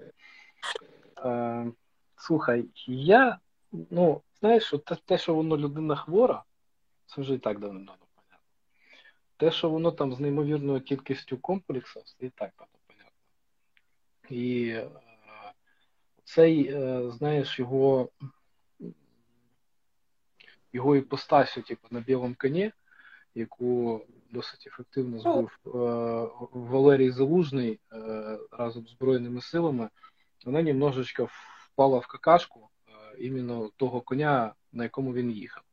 [1.25, 1.71] Е,
[2.15, 3.39] Слухай, я,
[3.71, 6.43] ну, знаєш, що те, що воно людина хвора,
[7.05, 8.47] це вже і так давно понятно.
[9.37, 13.11] Те, що воно там з неймовірною кількістю комплексів, це і так давно понятно.
[14.29, 14.89] І е,
[16.23, 18.09] цей, е, знаєш, його
[20.73, 22.71] його іпостасю, типу, на білому коні,
[23.35, 25.59] яку досить ефективно збив
[26.53, 27.79] Валерій Залужний
[28.51, 29.89] разом з Збройними силами,
[30.45, 35.63] вона немножечко впала в какашку е, іменно того коня, на якому він їхав.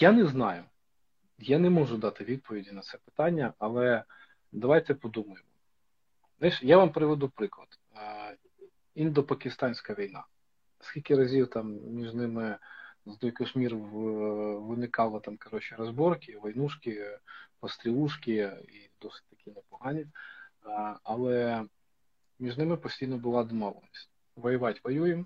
[0.00, 0.64] Я не знаю.
[1.38, 4.04] Я не можу дати відповіді на це питання, але
[4.52, 5.48] давайте подумаємо.
[6.38, 7.68] Знаєш, Я вам приведу приклад.
[8.96, 10.24] Індо-пакистанська війна
[10.80, 12.58] скільки разів там між ними
[13.06, 17.18] з той кошмір виникало там коротше, розборки, войнушки,
[17.60, 18.34] пострілушки
[18.68, 20.06] і досить такі непогані.
[21.02, 21.64] Але
[22.38, 24.10] між ними постійно була домовленість.
[24.36, 25.24] Воювати воюємо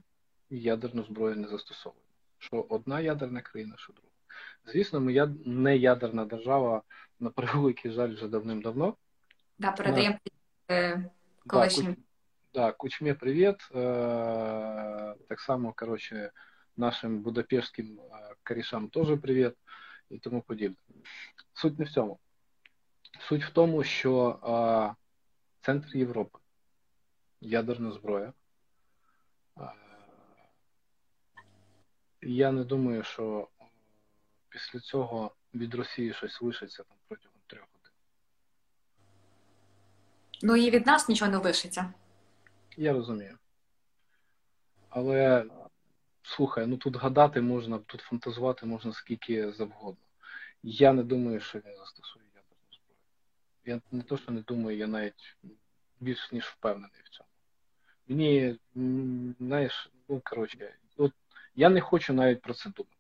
[0.50, 2.07] і ядерну зброю не застосовуємо.
[2.38, 4.09] Що одна ядерна країна, що друга.
[4.66, 6.83] Звісно, ми не ядерна держава,
[7.20, 8.96] на превеликий жаль, вже давним-давно.
[9.59, 10.18] Да, передаємо
[10.70, 11.11] е,
[11.46, 11.96] колишнім.
[12.55, 13.61] Да, Кучме привет.
[13.70, 16.33] Э, так само, короче,
[16.76, 19.55] нашим будапештським э, корішам теж привіт
[20.11, 20.76] і тому подібне.
[21.53, 22.18] Суть не в цьому.
[23.20, 24.38] Суть в тому, що
[25.61, 26.38] центр Європи,
[27.40, 28.33] ядерна зброя.
[32.23, 33.49] Я не думаю, що
[34.49, 37.92] після цього від Росії щось лишиться там протягом трьох годин.
[40.42, 41.92] Ну і від нас нічого не лишиться.
[42.77, 43.38] Я розумію.
[44.88, 45.46] Але
[46.23, 50.05] слухай, ну тут гадати можна, тут фантазувати можна скільки завгодно.
[50.62, 52.25] Я не думаю, що він застосує.
[53.64, 55.37] Я не то, що не думаю, я навіть
[56.01, 57.29] більш ніж впевнений в цьому.
[58.09, 58.59] Мені,
[59.38, 61.12] знаєш, ну коротше, от
[61.55, 62.96] я не хочу навіть про це думати.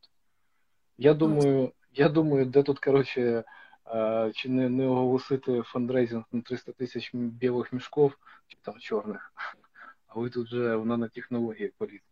[0.98, 3.44] Я думаю, я думаю, де тут, коротше,
[4.34, 9.32] чи не не оголосити фандрейзинг на 300 тисяч білих мішков, чи там чорних,
[10.06, 12.02] а ви тут вже вона на технології політ.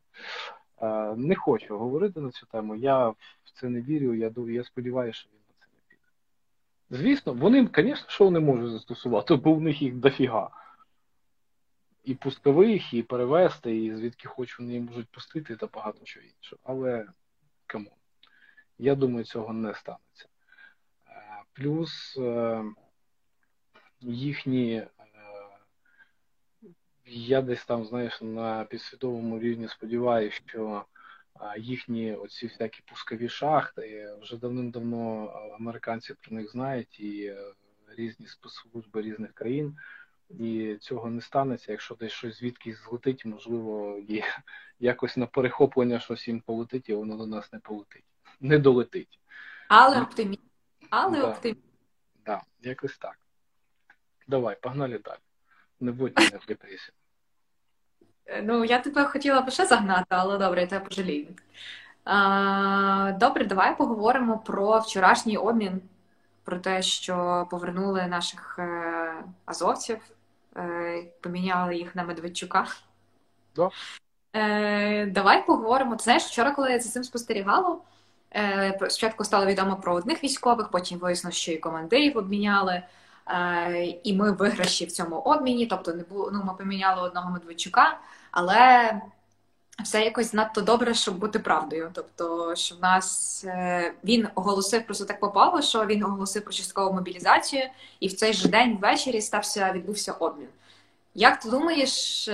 [1.17, 2.77] Не хочу говорити на цю тему.
[2.77, 3.17] Я в
[3.55, 4.15] це не вірю.
[4.15, 6.03] Я я сподіваюся, що він на це не піде.
[6.91, 10.51] Звісно, вони, звісно, що вони можуть застосувати, бо в них їх дофіга.
[12.05, 16.61] І пускових, і перевести, і звідки хоч вони можуть пустити, та багато чого іншого.
[16.65, 17.07] Але
[17.67, 17.93] come on.
[18.79, 20.29] Я думаю, цього не станеться.
[21.09, 22.65] Е, плюс е,
[24.01, 24.89] їхні, е,
[27.07, 30.85] я десь там, знаєш, на підсвідомому рівні сподіваюся, що
[31.59, 35.27] їхні оці всякі пускові шахти вже давним-давно
[35.61, 37.35] американці про них знають і
[37.97, 39.77] різні спецслужби різних країн.
[40.31, 44.25] І цього не станеться, якщо десь щось звідкись злетить, можливо, є
[44.81, 48.05] якось на перехоплення щось їм полетить, і воно до нас не полетить
[48.41, 49.21] не долетить.
[49.69, 50.43] Але оптимізм.
[50.91, 51.31] Але да.
[51.31, 51.61] оптимізм.
[52.27, 53.19] Да, якось так.
[54.29, 55.19] Давай, погнали далі.
[55.81, 56.95] Не будь мене в депресії.
[58.29, 61.27] Е, ну, я тебе хотіла б ще загнати, але добре, я тебе пожалію.
[63.21, 65.81] Добре, давай поговоримо про вчорашній обмін,
[66.45, 69.15] про те, що повернули наших е,
[69.45, 69.99] азовців,
[70.57, 72.67] е, поміняли їх на Медведчука.
[73.57, 73.71] Да.
[75.07, 75.97] Давай поговоримо.
[75.97, 77.79] Ти знаєш, вчора, коли я за цим спостерігала,
[78.75, 82.83] спочатку стало відомо про одних військових, потім вияснилось, що і командирів обміняли,
[84.03, 85.67] і ми виграші в цьому обміні.
[85.67, 87.99] Тобто, не було ну, ми поміняли одного Медведчука,
[88.31, 88.93] але
[89.85, 91.91] все якось надто добре, щоб бути правдою.
[91.95, 96.93] Тобто, що в нас е, він оголосив просто так попало, що він оголосив про часткову
[96.93, 97.63] мобілізацію,
[98.01, 100.49] і в цей же день ввечері стався відбувся обмін.
[101.15, 102.25] Як ти думаєш,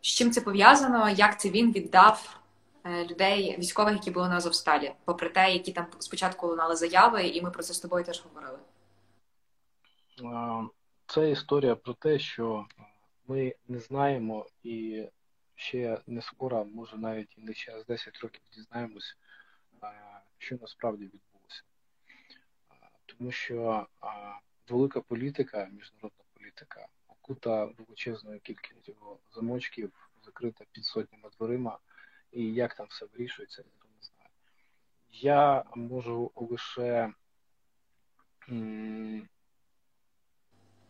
[0.00, 1.08] з чим це пов'язано?
[1.08, 2.42] Як це він віддав
[2.84, 7.42] Е, людей, військових, які були на Азовсталі, попри те, які там спочатку лунали заяви, і
[7.42, 8.58] ми про це з тобою теж говорили.
[11.06, 12.66] Це історія про те, що
[13.26, 15.06] ми не знаємо і
[15.54, 19.16] ще не скоро, може навіть і не через 10 років дізнаємось,
[20.38, 21.62] що насправді відбулося.
[23.06, 23.86] Тому що
[24.68, 31.78] велика політика, міжнародна політика, окута величезною кількістю замочків, закрита під сотнями дверима
[32.32, 34.30] і як там все вирішується, ніхто не знає.
[35.10, 37.12] Я можу лише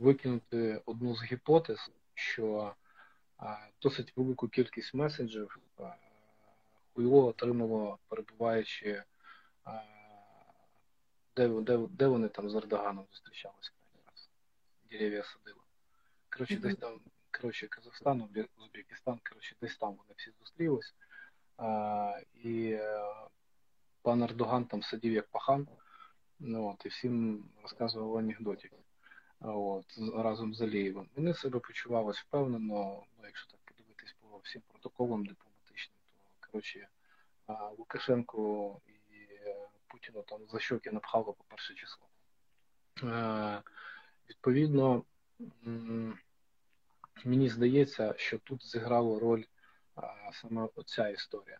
[0.03, 2.75] викинути одну з гіпотез, що
[3.83, 5.59] досить велику кількість меседжів
[6.95, 9.03] хуйло отримало, перебуваючи,
[11.37, 13.73] де, де, де вони там з Ердоганом зустрічалися
[14.07, 14.29] раз.
[14.91, 15.61] Дерев'я садили.
[16.31, 16.61] Коротше, mm-hmm.
[16.61, 17.01] десь там,
[17.41, 20.95] коротше, Казахстан, Узбекистан, коротше, десь там вони всі зустрілись
[22.35, 23.05] і е,
[24.03, 25.69] пан Ердоган там сидів як пахан,
[26.39, 28.71] ну, от, і всім розказував анекдотів
[29.45, 31.09] от, разом з Алієвим.
[31.17, 36.89] Вони себе почували впевнено, ну, якщо так подивитись по всім протоколам дипломатичним, то коротше
[37.79, 42.07] Лукашенко і е, Путіну там за щоки напхало по перше число.
[43.03, 43.63] Е,
[44.31, 45.05] Відповідно,
[47.25, 49.45] мені здається, що тут зіграло роль
[50.33, 51.59] саме оця історія.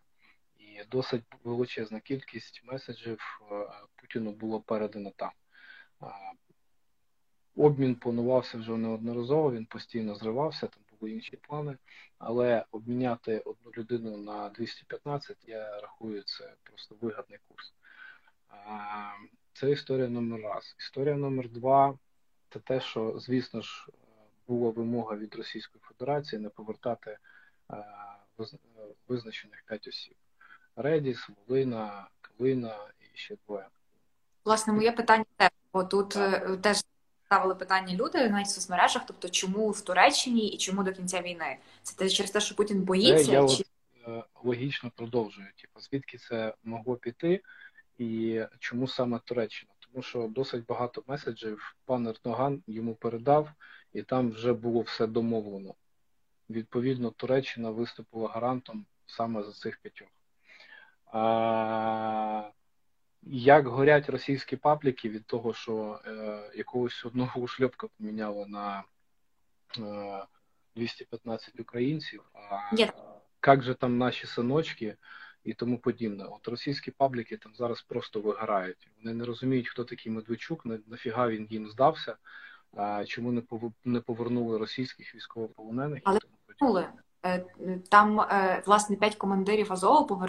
[0.57, 3.41] І досить величезна кількість меседжів
[3.95, 5.31] Путіну було передано там.
[7.55, 11.77] Обмін планувався вже неодноразово, він постійно зривався, там були інші плани,
[12.17, 17.73] але обміняти одну людину на 215, я рахую, це просто вигадний курс.
[19.53, 20.75] Це історія номер раз.
[20.79, 21.97] Історія номер два
[22.53, 23.87] це те, що, звісно ж,
[24.47, 27.17] була вимога від Російської Федерації не повертати
[29.07, 30.15] визначених п'ять осіб:
[30.75, 33.67] Редіс, Волина, Калина і ще двоє.
[34.45, 36.83] Власне, моє питання теж, бо тут е, теж
[37.33, 41.57] ставили питання люди навіть в соцмережах, тобто чому в Туреччині і чому до кінця війни?
[41.81, 43.31] Це те через те, що Путін боїться?
[43.31, 43.63] Я чи...
[43.63, 43.67] от,
[44.07, 45.47] е, логічно продовжую.
[45.61, 47.41] Типу, звідки це могло піти,
[47.97, 49.71] і чому саме Туреччина?
[49.79, 53.49] Тому що досить багато меседжів пан Ердоган йому передав,
[53.93, 55.73] і там вже було все домовлено.
[56.49, 60.07] Відповідно, Туреччина виступила гарантом саме за цих п'ятьох.
[61.05, 62.49] А,
[63.25, 68.83] Як горять російські пабліки від того, що е, якогось одного шльопка поміняло на
[69.79, 70.25] е,
[70.75, 72.91] 215 українців, а yeah.
[73.47, 74.95] як же там наші синочки,
[75.43, 76.23] і тому подібне.
[76.23, 78.89] От російські пабліки там зараз просто вигорають.
[78.97, 82.15] Вони не розуміють, хто такий Медведчук, нафіга він їм здався,
[82.75, 83.41] а чому не
[83.85, 86.87] не повернули російських військовополонених Але повернули.
[87.25, 87.45] Е,
[87.89, 90.23] там е, власне п'ять командирів Азову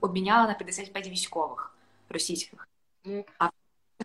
[0.00, 1.76] обміняли на 55 військових
[2.10, 2.68] російських.
[3.04, 3.24] Mm.
[3.38, 3.48] А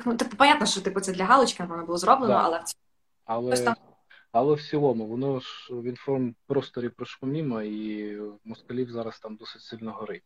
[0.06, 2.40] ну типу, понятно, що типу це для галочки, воно було зроблено, да.
[2.40, 2.82] але в цьому
[3.26, 3.76] але
[4.32, 9.92] але в цілому воно ж в інформпросторі пройшло мімо, і москалів зараз там досить сильно
[9.92, 10.24] горить.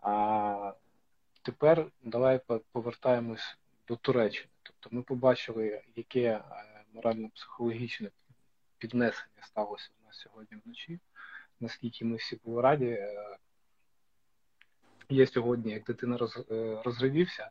[0.00, 0.72] А
[1.42, 2.40] тепер давай
[2.72, 4.48] повертаємось до Туреччини.
[4.62, 6.42] Тобто ми побачили, яке е,
[6.92, 8.10] морально-психологічне
[8.78, 11.00] піднесення сталося у нас сьогодні вночі,
[11.60, 12.98] наскільки ми всі були раді.
[15.10, 17.50] Е, я сьогодні, як дитина роз, е, розривівся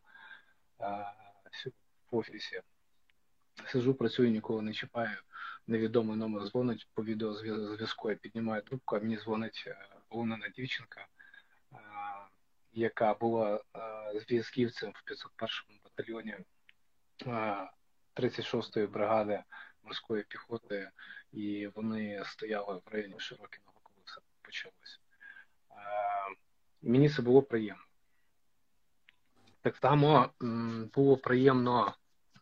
[2.11, 2.61] в офісі,
[3.67, 5.17] сижу, працюю, ніколи не чіпаю.
[5.67, 9.67] Невідомий номер дзвонить по відеозв'язку, я піднімаю трубку, а мені дзвонить
[10.09, 11.07] полонена дівчинка
[12.73, 13.61] яка була
[14.27, 16.37] зв'язківцем в 501 батальйоні
[18.15, 19.43] 36-ї бригади
[19.83, 20.91] морської піхоти,
[21.31, 24.97] і вони стояли в районі Широкіного, коли все почалося.
[26.83, 27.83] Мені це було приємно.
[29.61, 30.29] Так само
[30.95, 31.93] було приємно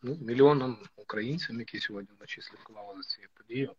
[0.02, 3.74] ну, мільйонам українцям, які сьогодні вночі слідкували за цією подією.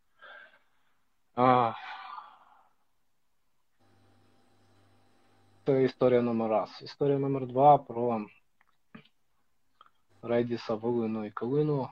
[5.66, 6.82] Це історія номер раз.
[6.84, 8.26] Історія номер два про
[10.22, 11.90] Редіса, Волину і Калину.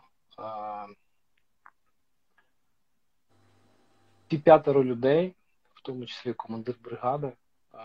[4.27, 5.35] Ті п'ятеро людей,
[5.73, 7.31] в тому числі командир бригади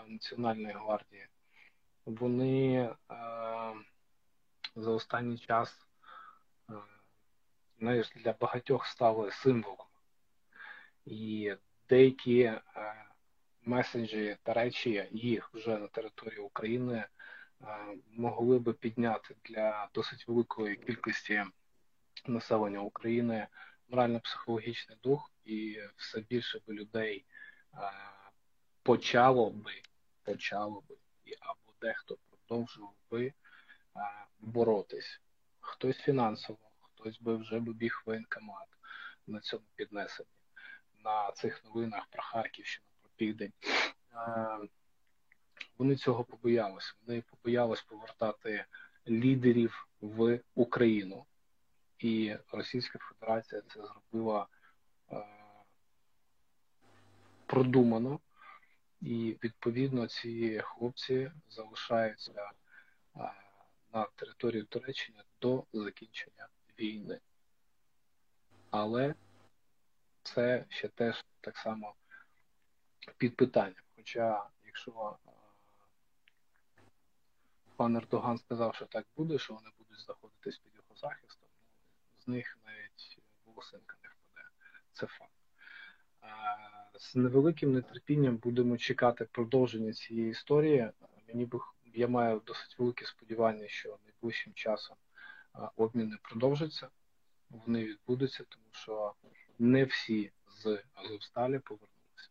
[0.07, 1.27] Національної гвардії,
[2.05, 2.89] вони
[4.75, 5.87] за останній час
[7.79, 9.87] знаєш, для багатьох стали символом.
[11.05, 11.53] І
[11.89, 12.51] деякі
[13.61, 17.07] messages 'і та речі їх вже на території України е,
[18.11, 21.43] могли би підняти для досить великої кількості
[22.27, 23.47] населення України
[23.89, 27.25] морально-психологічний дух, і все більше би людей
[27.73, 27.77] е,
[28.87, 29.71] почало би,
[30.23, 30.95] почало би,
[31.39, 33.33] або дехто продовжував би е,
[34.39, 35.21] боротись.
[35.59, 38.67] Хтось фінансово, хтось би вже би біг воєнкомат
[39.27, 40.29] на цьому піднесенні.
[41.03, 43.53] На цих новинах про Харківщину про південь.
[45.77, 46.93] Вони цього побоялися.
[47.05, 48.65] Вони побоялись повертати
[49.07, 51.25] лідерів в Україну.
[51.99, 54.47] І Російська Федерація це зробила
[57.45, 58.19] продумано,
[59.01, 62.51] і відповідно ці хлопці залишаються
[63.93, 66.47] на території Туреччини до закінчення
[66.79, 67.19] війни.
[68.69, 69.15] Але
[70.23, 71.95] це ще теж так само
[73.17, 73.83] під питанням.
[73.95, 75.17] Хоча, якщо
[77.75, 82.27] пан Ердоган сказав, що так буде, що вони будуть знаходитись під його захистом, ну, з
[82.27, 84.49] них навіть волосинка не впаде.
[84.91, 85.31] Це факт.
[86.99, 90.89] З невеликим нетерпінням будемо чекати продовження цієї історії.
[91.27, 91.59] Мені би
[91.93, 94.97] я маю досить велике сподівання, що найближчим часом
[95.75, 96.89] обміни продовжаться,
[97.49, 99.13] вони відбудуться, тому що
[99.59, 102.29] не всі з Азовсталі повернуться.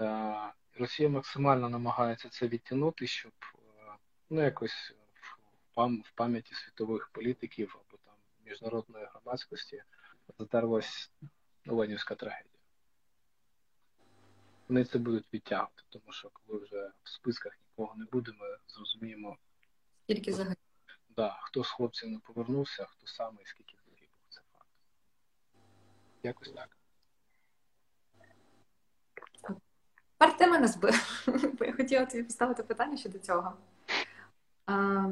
[0.00, 3.58] Е, Росія максимально намагається це відтягнути, щоб е,
[4.30, 4.94] ну, якось
[5.76, 8.14] в пам'яті світових політиків або там
[8.44, 9.82] міжнародної громадськості
[10.38, 11.10] затерлась
[11.68, 12.54] Оленівська трагедія.
[14.68, 19.36] Вони це будуть відтягувати, тому що коли вже в списках нікого не буде, ми зрозуміємо,
[20.04, 20.58] скільки загиблих.
[21.08, 24.08] Да, хто з хлопців не повернувся, хто саме і скільки загиблих.
[24.28, 24.68] Це факт.
[26.22, 26.76] Якось так.
[30.18, 31.24] Тепер ти мене збив,
[31.58, 33.56] бо я хотіла тобі поставити питання щодо цього.
[34.66, 35.06] А,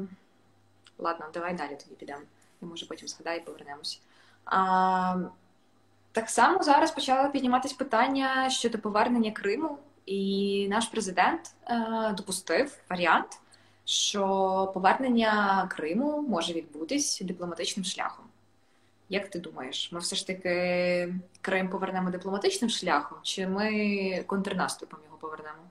[0.97, 2.21] Ладно, давай далі тоді підемо.
[2.61, 4.01] Я може потім згадаю і повернемось.
[4.45, 5.29] А,
[6.17, 13.27] Так само зараз почало підніматися питання щодо повернення Криму, і наш президент е, допустив варіант,
[13.85, 18.25] що повернення Криму може відбутись дипломатичним шляхом.
[19.09, 25.17] Як ти думаєш, ми все ж таки Крим повернемо дипломатичним шляхом, чи ми контрнаступом його
[25.17, 25.66] повернемо?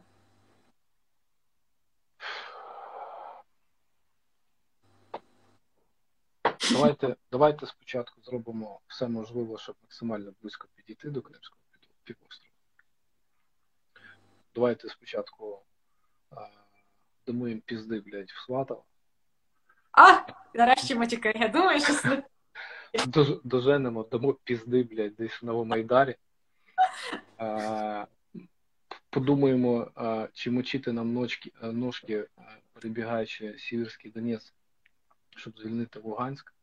[6.72, 11.60] Давайте давайте спочатку зробимо все можливе, щоб максимально близько підійти до Кримського
[12.04, 12.52] півострова.
[14.54, 15.62] Давайте спочатку
[16.30, 16.48] а,
[17.26, 18.84] дамо їм пізди, блядь, в Сватово.
[19.92, 20.20] А,
[20.54, 21.32] нарешті матюка.
[21.36, 22.22] Я думаю, що
[23.44, 26.16] доженемо, дамо пізди, блядь, десь в Новомайдарі.
[29.10, 29.90] подумаємо,
[30.32, 32.26] чи мочити нам ножки, ножки
[32.72, 34.54] перебігаючи Сіверський Донець,
[35.36, 36.55] щоб звільнити Луганськ.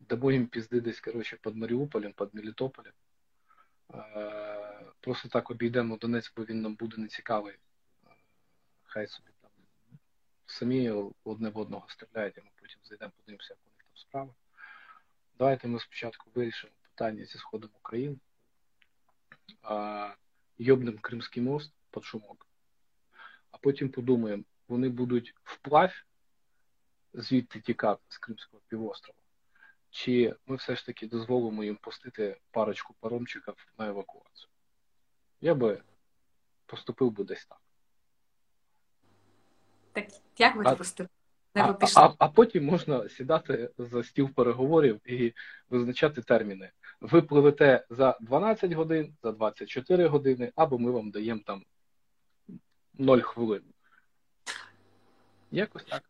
[0.00, 2.92] Дамо їм пізди десь коротше, під Маріуполем, під Мелітополем.
[5.00, 7.54] Просто так обійдемо Донець, бо він нам буде нецікавий.
[8.82, 9.50] Хай собі там
[10.46, 10.90] самі
[11.24, 14.32] одне в одного стріляють, а ми потім зайдемо, подивимося, як у них там справи.
[15.38, 18.16] Давайте ми спочатку вирішимо питання зі Сходом України,
[20.58, 22.46] йобнемо Кримський мост під шумок,
[23.50, 26.04] а потім подумаємо, вони будуть вплавь
[27.16, 29.18] звідти тікати з Кримського півострова,
[29.90, 34.48] чи ми все ж таки дозволимо їм пустити парочку паромчиків на евакуацію.
[35.40, 35.82] Я би
[36.66, 37.60] поступив би десь так.
[39.92, 40.06] Так
[40.38, 41.08] як ви поступили?
[41.54, 45.34] А, а, а потім можна сідати за стіл переговорів і
[45.70, 46.70] визначати терміни.
[47.00, 51.64] Ви пливете за 12 годин, за 24 години, або ми вам даємо там
[52.94, 53.62] 0 хвилин.
[55.50, 56.02] Якось так.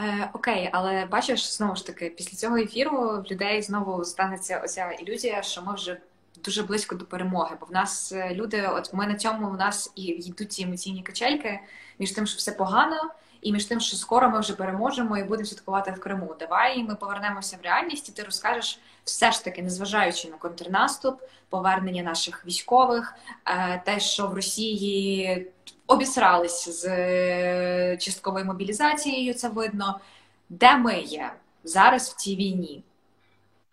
[0.00, 4.90] Е, Окей, але бачиш, знову ж таки, після цього ефіру в людей знову станеться оця
[4.90, 6.00] ілюзія, що ми вже
[6.44, 7.56] дуже близько до перемоги.
[7.60, 11.02] Бо в нас е, люди, от ми на цьому в нас і йдуть ці емоційні
[11.02, 11.60] качельки
[11.98, 15.46] між тим, що все погано і між тим, що скоро ми вже переможемо і будемо
[15.46, 16.36] святкувати в Криму.
[16.40, 22.02] Давай ми повернемося в реальність, і ти розкажеш все ж таки, незважаючи на контрнаступ, повернення
[22.02, 25.46] наших військових, е, те, що в Росії
[25.86, 30.00] обісрались з е, частковою мобілізацією, це видно.
[30.48, 31.32] Де ми є
[31.64, 32.84] зараз в цій війні?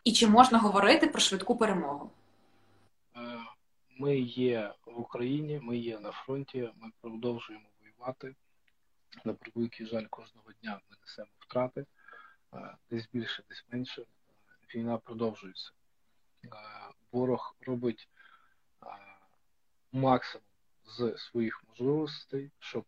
[0.03, 2.11] І чи можна говорити про швидку перемогу?
[3.15, 3.19] Е,
[3.99, 8.35] ми є в Україні, ми є на фронті, ми продовжуємо воювати.
[9.25, 11.85] На превеликий жаль, кожного дня ми несемо втрати,
[12.89, 14.03] десь більше, десь менше.
[14.75, 15.71] Війна продовжується.
[17.11, 18.09] Ворог робить
[19.91, 20.43] максимум
[20.85, 22.85] з своїх можливостей, щоб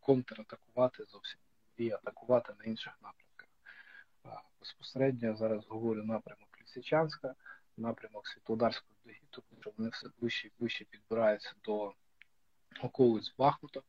[0.00, 1.40] контратакувати зовсім
[1.76, 3.48] і атакувати на інших напрямках.
[4.60, 7.34] Безпосередньо я зараз говорю напрямок Лісичанська,
[7.76, 11.94] напрямок Світлодарської дуги, тому що вони все ближче і ближче підбираються до
[12.82, 13.82] околиць Бахмута.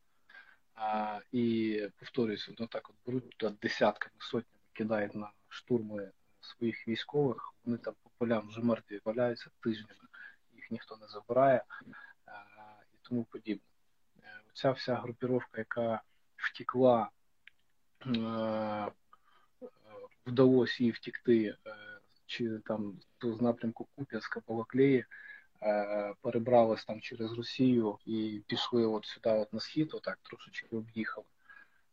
[0.74, 7.54] А, І повторююсь, ну так от беруть десятками, сотнями кидають на штурми своїх військових.
[7.64, 10.00] Вони там по полям вже мертві валяються тижнями,
[10.52, 11.64] їх ніхто не забирає
[13.10, 13.62] тому подібне.
[14.22, 16.02] Е, Ця вся групіровка, яка
[16.36, 17.10] втекла,
[20.26, 21.56] вдалося їй втекти, е,
[22.26, 25.04] чи там з напрямку Куп'янська, Балаклеї,
[25.62, 31.26] Е, перебрались там через Росію і пішли от сюди, от на схід, отак трошечки об'їхали.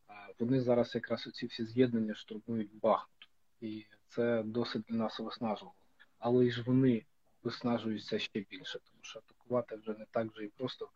[0.09, 3.29] Е, вони зараз якраз оці всі з'єднання штурмують Бахмут.
[3.61, 5.73] І це досить для нас виснажливо.
[6.19, 7.05] Але ж вони
[7.43, 10.89] виснажуються ще більше, тому що атакувати вже не так вже і просто.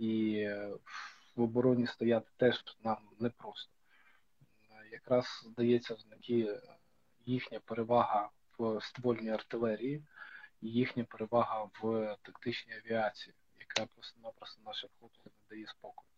[0.00, 0.46] І
[1.36, 3.72] в обороні стояти теж нам непросто.
[4.70, 6.60] Е, якраз здається, знаки
[7.26, 10.02] їхня перевага в ствольній артилерії
[10.60, 16.08] і їхня перевага в тактичній авіації, яка просто-напросто нашим хлопцям не дає спокою.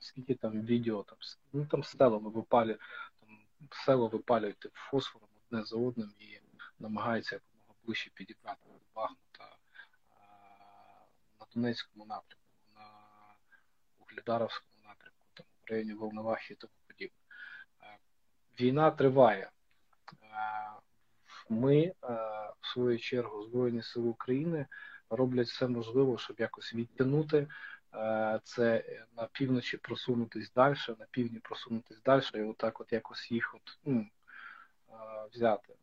[0.00, 1.18] Скільки там відео, там
[1.52, 2.76] ну там селами випалі,
[3.20, 3.38] там
[3.70, 6.40] село випалюють фосфором одне за одним і
[6.78, 9.56] намагаються якомога ближче підібрати Бахмута
[11.40, 12.43] на Донецькому напрямку,
[14.26, 17.18] на напрямку, там в районі Волновахи і тому подібне.
[18.60, 19.50] Війна триває.
[21.48, 21.94] Ми, е,
[22.60, 24.66] в свою чергу, Збройні Сили України
[25.10, 27.48] роблять все можливе, щоб якось відтягнути
[27.94, 28.84] е, це
[29.16, 34.06] на півночі просунутись далі, на півдні просунутись далі, і отак от якось їх от, ну,
[34.90, 34.94] е,
[35.32, 35.74] взяти.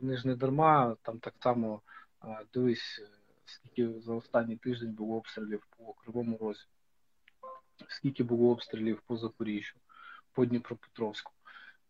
[0.00, 1.82] Вони ж не дарма, там так само
[2.54, 3.00] дивись,
[3.44, 6.64] скільки за останній тиждень було обстрілів по Кривому Розі,
[7.88, 9.76] скільки було обстрілів по Запоріжжю,
[10.32, 11.32] по Дніпропетровську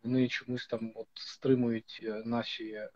[0.03, 2.91] вони чомусь там от стримують е, наші е,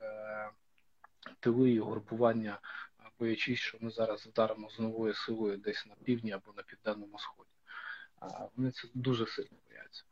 [1.41, 2.59] тили і групування,
[3.19, 7.51] боячись, що ми зараз вдаримо з новою силою десь на півдні або на південному сході.
[8.57, 10.05] Вони це дуже сильно бояться.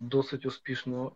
[0.00, 1.12] Досить успішно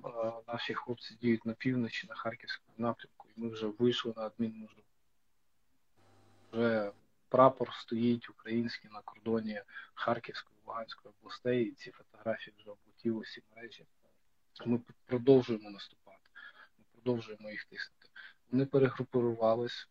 [0.48, 4.82] наші хлопці діють на півночі, на Харківському напрямку, і ми вже вийшли на адмінмежу.
[6.52, 6.92] Вже
[7.30, 9.62] прапор стоїть український на кордоні
[9.94, 13.86] Харківської, Луганської областей, і ці фотографії вже облетіли усі мережі.
[14.66, 16.28] Ми продовжуємо наступати,
[16.78, 18.08] ми продовжуємо їх тиснути.
[18.50, 19.88] Вони перегрупувались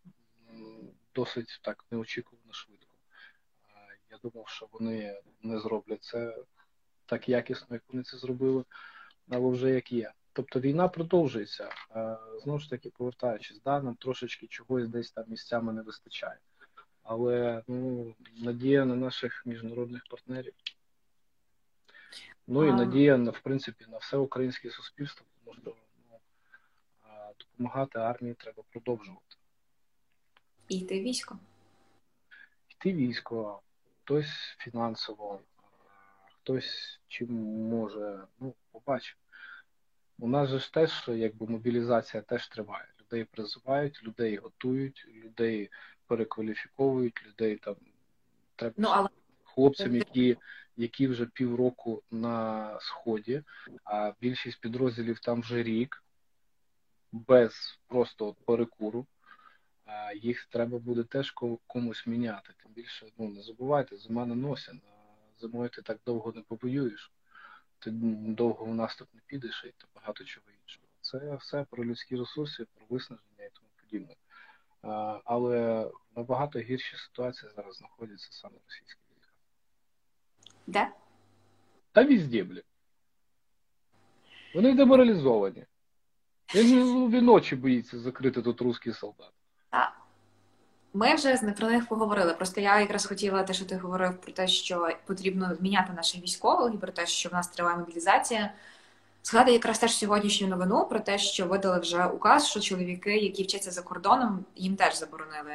[1.15, 2.95] досить так неочікувано швидко.
[4.11, 6.37] Я думав, що вони не зроблять це
[7.05, 8.63] так якісно, як вони це зробили,
[9.29, 10.13] але вже як є.
[10.33, 11.69] Тобто війна продовжується.
[12.43, 16.39] Знову ж таки, повертаючись, да, нам трошечки чогось десь там місцями не вистачає.
[17.09, 20.53] Але ну, надія на наших міжнародних партнерів.
[22.47, 25.75] Ну і надія на в принципі на все українське суспільство, тому що
[26.11, 26.17] ну,
[27.39, 29.35] допомагати армії треба продовжувати.
[30.67, 31.39] І йти військо.
[32.69, 33.61] Йти військо,
[34.03, 35.39] хтось фінансово,
[36.33, 37.33] хтось чим
[37.69, 39.21] може, ну, побачимо.
[40.19, 42.87] У нас же ж теж якби мобілізація теж триває.
[43.01, 45.69] Людей призивають, людей готують, людей
[46.09, 47.75] перекваліфіковують, людей там
[48.55, 49.09] треба ну, але...
[49.43, 50.37] хлопцям, які
[50.77, 53.43] які вже півроку на сході,
[53.83, 56.03] а більшість підрозділів там вже рік,
[57.11, 59.05] без просто перекуру.
[60.21, 61.33] Їх треба буде теж
[61.67, 62.53] комусь міняти.
[62.63, 64.75] Тим більше, ну не забувайте, зима не носять.
[65.39, 67.11] Зимою ти так довго не побоюєш
[67.79, 70.87] ти довго в наступ не підеш і багато чого іншого.
[71.01, 74.15] Це все про людські ресурси, про виснаження і тому подібне.
[75.25, 79.33] Але набагато гірші ситуації зараз знаходяться саме російські війська.
[80.67, 80.91] Де?
[81.91, 82.63] Та візді, блін.
[84.55, 85.65] Вони деморалізовані.
[86.55, 89.31] Він ночі боїться закрити тут русський солдат.
[90.93, 92.33] Ми вже про них поговорили.
[92.33, 96.73] Просто я якраз хотіла те, що ти говорив про те, що потрібно зміняти наших військових
[96.73, 98.53] і про те, що в нас триває мобілізація.
[99.23, 103.71] Згадати якраз теж сьогоднішню новину про те, що видали вже указ, що чоловіки, які вчаться
[103.71, 105.53] за кордоном, їм теж заборонили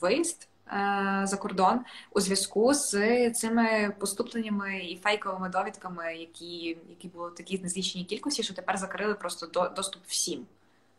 [0.00, 7.30] виїзд е- за кордон у зв'язку з цими поступленнями і фейковими довідками, які які були
[7.30, 10.46] такі незлічені кількості, що тепер закрили просто до, доступ всім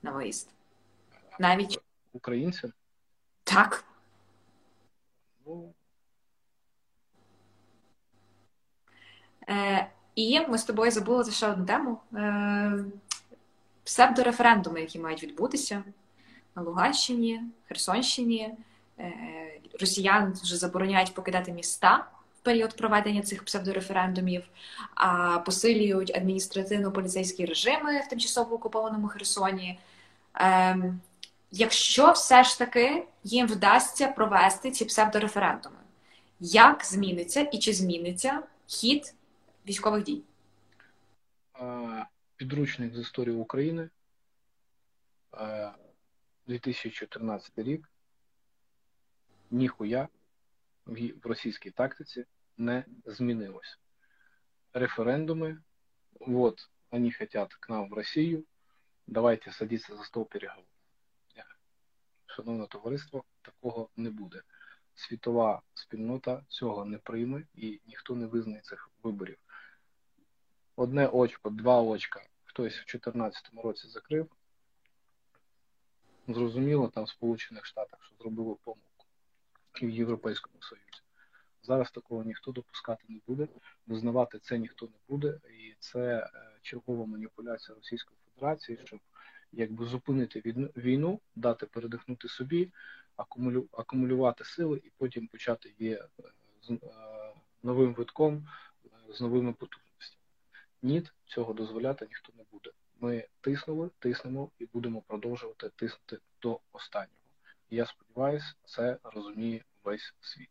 [0.01, 0.49] на виїзд.
[1.39, 1.79] Навіть
[2.13, 2.71] українцям.
[3.43, 3.83] Так.
[5.45, 5.73] Ну.
[9.49, 11.97] Е, І ми з тобою забули за ще одну тему.
[12.13, 12.85] Е,
[13.83, 15.83] Псевдореферендуми, які мають відбутися
[16.55, 18.53] на Луганщині, Херсонщині.
[18.99, 19.13] Е,
[19.79, 22.05] Росіян вже забороняють покидати міста
[22.39, 24.43] в період проведення цих псевдореферендумів,
[24.95, 29.79] а посилюють адміністративно-поліцейські режими в тимчасово окупованому Херсоні.
[30.35, 30.93] Е,
[31.51, 35.75] якщо все ж таки їм вдасться провести ці псевдореферендуми,
[36.39, 39.13] як зміниться і чи зміниться хід
[39.67, 40.23] військових дій?
[42.35, 43.89] Підручник з історії України
[46.47, 47.89] 2014 рік.
[49.51, 50.07] Ніхуя
[50.85, 52.25] в російській тактиці
[52.57, 53.79] не змінилось.
[54.73, 55.57] Референдуми,
[56.19, 58.43] вот, они хотят к нам в Россию,
[59.07, 60.65] давайте садиться за стол переговоров
[62.35, 64.41] шановне товариство, такого не буде.
[64.95, 69.37] Світова спільнота цього не прийме і ніхто не визнає цих виборів.
[70.75, 74.29] Одне очко, два очка хтось в 2014 році закрив.
[76.27, 79.05] Зрозуміло, там в Сполучених Штатах, що зробили помилку
[79.81, 81.03] і в Європейському Союзі.
[81.63, 83.47] Зараз такого ніхто допускати не буде,
[83.87, 86.29] визнавати це ніхто не буде, і це е,
[86.61, 88.99] чергова маніпуляція Російської Федерації, щоб
[89.51, 90.41] якби зупинити
[90.77, 92.71] війну, дати передихнути собі,
[93.15, 96.07] акумулю, акумулювати сили і потім почати її е,
[96.61, 96.77] з е,
[97.63, 98.47] новим витком,
[99.13, 99.82] з новими потужностями.
[100.83, 102.69] Ні, цього дозволяти ніхто не буде.
[102.99, 107.17] Ми тиснули, тиснемо і будемо продовжувати тиснути до останнього.
[107.69, 110.49] Я сподіваюся, це розуміє весь світ.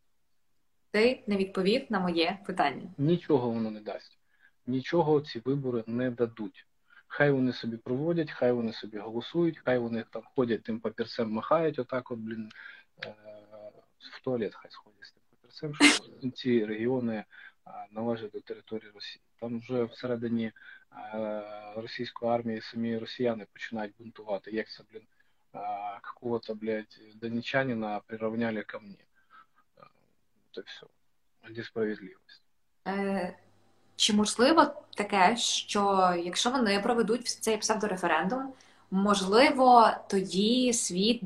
[0.90, 2.90] Ти не відповів на моє питання.
[2.98, 4.18] Нічого воно не дасть.
[4.66, 6.66] Нічого ці вибори не дадуть.
[7.06, 11.78] Хай вони собі проводять, хай вони собі голосують, хай вони там ходять тим папірцем, махають
[11.78, 12.50] отак, от, блін,
[13.04, 13.14] е,
[13.98, 17.24] в туалет хай сходять з тим папірцем, що ці регіони
[17.90, 19.22] належать до території Росії.
[19.40, 20.52] Там вже всередині
[21.14, 21.42] е,
[21.76, 24.50] російської армії самі росіяни починають бунтувати.
[24.50, 25.02] Як це, блін,
[26.02, 29.04] какого-то, блядь, донечанина приравняли ко мне.
[30.52, 30.86] Это все.
[31.48, 32.42] Где справедливость?
[33.96, 38.52] Чи можливо таке, що якщо вони проведуть цей псевдореферендум,
[38.92, 41.20] можливо, тоді світ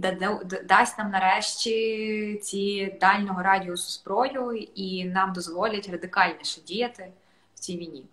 [0.65, 7.13] дасть нам нарешті ці дальнього радіусу зброю і нам дозволять радикальніше діяти
[7.55, 8.05] в цій війні?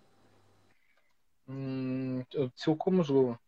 [2.54, 3.38] Цілком можливо.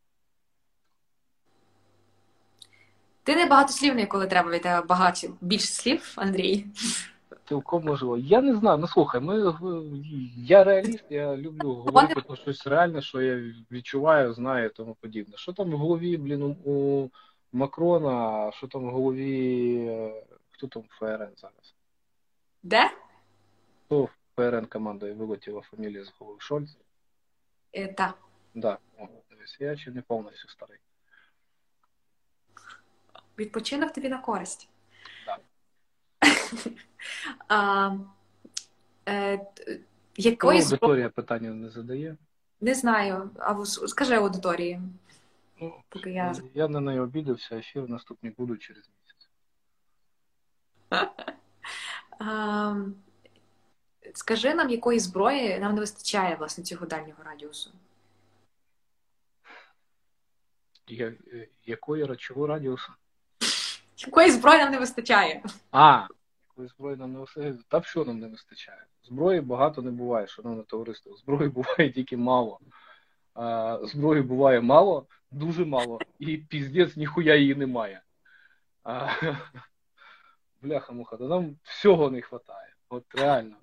[3.23, 6.67] Ти не багатослівний, коли треба від тебе багато більше слів, Андрій
[7.49, 8.17] цілком можливо.
[8.17, 9.55] Я не знаю, ну слухай, ми
[10.37, 15.37] я реаліст, я люблю говорити про щось реальне, що я відчуваю, знаю і тому подібне.
[15.37, 17.09] Що там в голові, блін, у
[17.53, 20.17] Макрона, що там в голові.
[20.51, 21.75] Хто там в ФРН зараз?
[22.63, 22.91] Де?
[23.87, 26.77] Хто в ФРН командою вилетіла фамілія з голови Шольц?
[27.73, 28.15] Е, Так.
[28.55, 28.79] Да.
[28.99, 30.79] Тобто я ще не повністю старий.
[33.39, 34.69] Відпочинок тобі на користь.
[37.49, 37.91] А,
[39.09, 39.41] е,
[40.17, 40.81] якої зброї...
[40.83, 42.17] аудиторія питання не задає?
[42.61, 44.81] Не знаю, або скажи аудиторії.
[45.61, 46.35] Ну, Поки я...
[46.55, 49.29] я на неї обідався, ефір наступні будуть через місяць.
[52.19, 52.75] А,
[54.15, 57.71] скажи нам, якої зброї нам не вистачає власне цього дальнього радіусу?
[60.89, 62.93] Я, е, якої речового радіусу?
[63.99, 65.43] Якої зброї нам не вистачає?
[65.73, 66.07] А,
[66.57, 67.59] якої зброї нам не вистачає?
[67.69, 68.87] Та що нам не вистачає?
[69.05, 71.17] Зброї багато не буває, шановне товариство.
[71.17, 72.61] Зброї буває тільки мало.
[73.35, 78.03] А, Зброї буває мало, дуже мало, і піздець ніхуя її немає.
[78.85, 79.09] А,
[80.63, 82.75] Бляха муха, то нам всього не вистачає.
[82.89, 83.57] От реально.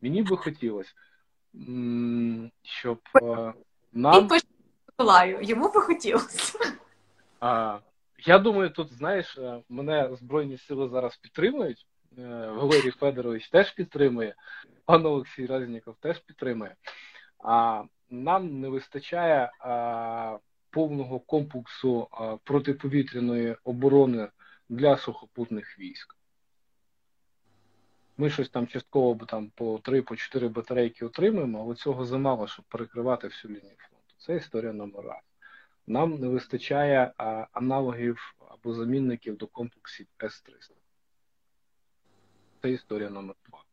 [0.00, 0.92] Мені би хотілося,
[2.62, 3.00] щоб
[3.92, 4.28] нам.
[4.98, 6.58] Миколаю, йому би хотілося.
[7.40, 7.78] А,
[8.26, 9.38] Я думаю, тут, знаєш,
[9.68, 11.86] мене Збройні сили зараз підтримують.
[12.16, 14.34] Валерій Федорович теж підтримує,
[14.84, 16.74] пан Олексій Разніков теж підтримує.
[17.44, 20.38] А нам не вистачає а,
[20.70, 24.28] повного комплексу а, протиповітряної оборони
[24.68, 26.16] для сухопутних військ.
[28.16, 33.54] Ми щось там частково там, по 3-4 батарейки отримуємо, але цього замало, щоб перекривати всю
[33.54, 34.14] лінію фронту.
[34.18, 35.22] Це історія номер раз.
[35.86, 40.81] Нам не вистачає а, аналогів або замінників до комплексів С-300.
[42.62, 43.64] Це історія номер два.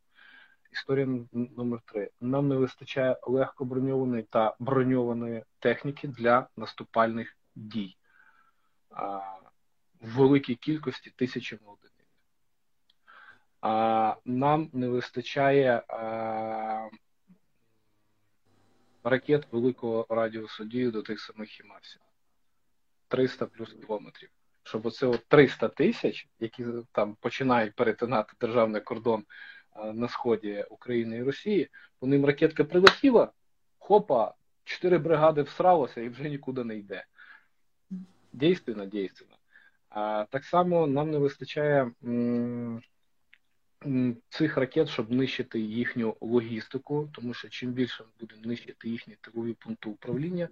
[0.72, 2.10] Історія номер три.
[2.20, 7.96] Нам не вистачає легкоброньованої та броньованої техніки для наступальних дій
[10.00, 12.08] в великій кількості тисячами одиниць.
[13.60, 16.88] А, Нам не вистачає а,
[19.04, 22.00] ракет великого радіусу дії до тих самих хімарсів.
[23.08, 24.30] 300 плюс кілометрів.
[24.70, 29.24] Щоб оце от 300 тисяч, які там починають перетинати державний кордон
[29.94, 31.68] на сході України і Росії,
[31.98, 33.32] по ним ракетка прилетіла,
[33.78, 37.04] хопа, чотири бригади всралося і вже нікуди не йде.
[38.32, 39.36] Дійственно, дійственно.
[39.88, 42.82] А так само нам не вистачає м-
[43.86, 49.16] м- цих ракет, щоб нищити їхню логістику, тому що чим більше ми будемо нищити їхні
[49.20, 50.48] тилові пункти управління,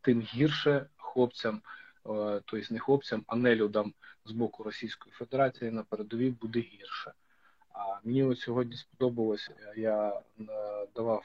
[0.00, 1.62] тим гірше хлопцям,
[2.04, 3.94] тобто не хлопцям, а не людям
[4.24, 7.12] з боку Російської Федерації на передовій буде гірше.
[7.72, 10.20] А мені от сьогодні сподобалось, я
[10.94, 11.24] давав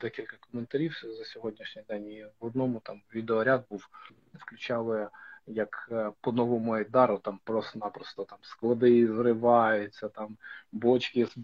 [0.00, 2.06] декілька коментарів за сьогоднішній день.
[2.06, 3.88] І в одному там відеоряд був,
[4.34, 5.08] включали
[5.46, 10.36] як по новому Айдару, там просто-напросто там склади зриваються, там
[10.72, 11.34] бочки з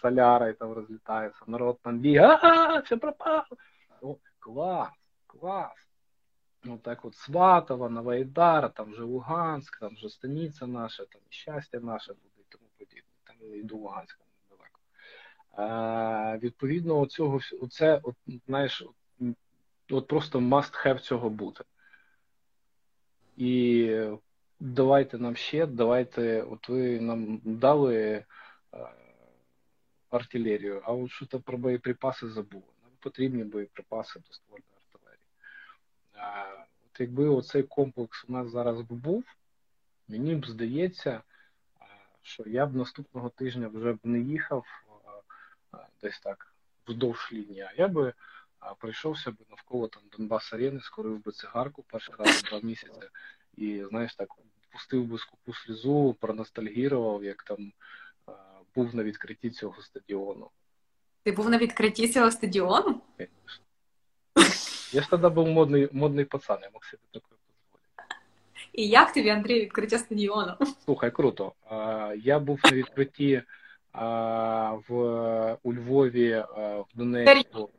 [0.00, 3.44] солярою там розлітаються, народ там бігає, все пропало.
[4.02, 4.88] О, клас,
[5.26, 5.87] клас.
[6.64, 12.12] Ну так от Сватова, Новоайдар, там же Луганськ, там же станиця наша, там щастя наше
[12.12, 13.10] буде і тому подібне.
[13.24, 14.80] Там і до Луганська недалеко.
[15.52, 18.14] А, Відповідно, оцього, оце, от,
[18.46, 18.84] знаєш,
[19.90, 21.64] от, просто must have цього бути.
[23.36, 24.00] І
[24.60, 28.24] давайте нам ще, давайте, от ви нам дали
[28.70, 28.90] а,
[30.10, 32.64] артилерію, а от що то про боєприпаси забули.
[32.82, 34.67] Нам потрібні боєприпаси до ствольної
[36.86, 39.24] От якби оцей комплекс у нас зараз б був,
[40.08, 41.22] мені б здається,
[42.22, 44.64] що я б наступного тижня вже б не їхав
[46.02, 46.54] десь так
[46.86, 48.12] вздовж лінії, а я би
[48.78, 53.00] прийшовся б навколо там Донбас Арени, скорив би цигарку перший раз два місяці
[53.56, 54.28] і, знаєш, так,
[54.72, 57.72] пустив би скупу слізу, проностальгірував, як там
[58.74, 60.50] був на відкритті цього стадіону.
[61.22, 63.00] Ти був на відкритті цього стадіону?
[64.92, 68.14] Я ж тоді був модний модний пацан, я мог собі таке дозволити.
[68.72, 70.52] І як тобі, Андрій, відкриття стадіону?
[70.84, 71.52] Слухай, круто.
[72.16, 73.42] Я був на відкритті
[74.88, 77.70] в у Львові, в Донецьку,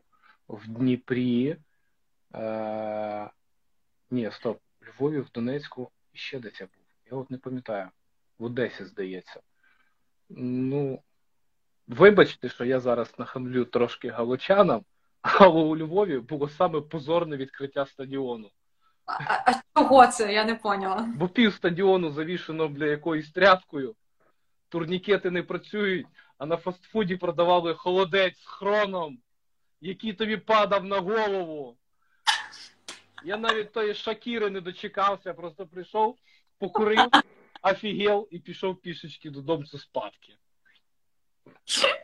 [0.48, 1.56] в Дніпрі.
[4.10, 6.84] Ні, стоп, в Львові, в Донецьку і ще десь я був.
[7.10, 7.88] Я от не пам'ятаю.
[8.38, 9.40] В Одесі, здається.
[10.28, 11.02] Ну,
[11.88, 14.84] вибачте, що я зараз нахамлю трошки галичанам.
[15.22, 18.50] Але у Львові було саме позорне відкриття стадіону.
[19.06, 20.32] А, а чого це?
[20.32, 21.08] Я не поняла.
[21.16, 23.94] Бо пів стадіону завішено бля якоюсь тряпкою,
[24.68, 26.06] турнікети не працюють,
[26.38, 29.18] а на фастфуді продавали холодець з хроном,
[29.80, 31.76] який тобі падав на голову.
[33.24, 36.16] Я навіть тої шакіри не дочекався, просто прийшов,
[36.58, 37.08] покурив,
[37.62, 40.36] офігел і пішов пішечки додому з спадки.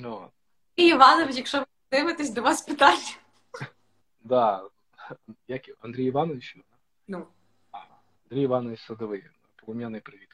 [0.00, 0.30] Ну.
[0.78, 3.16] І Іванович, якщо ви дивитесь, до вас питання.
[4.20, 4.68] Да.
[5.48, 6.56] Як Андрій Іванович?
[7.08, 7.26] Ну.
[8.24, 9.24] Андрій Іванович Садовий.
[9.56, 10.28] Полум'яний привіт.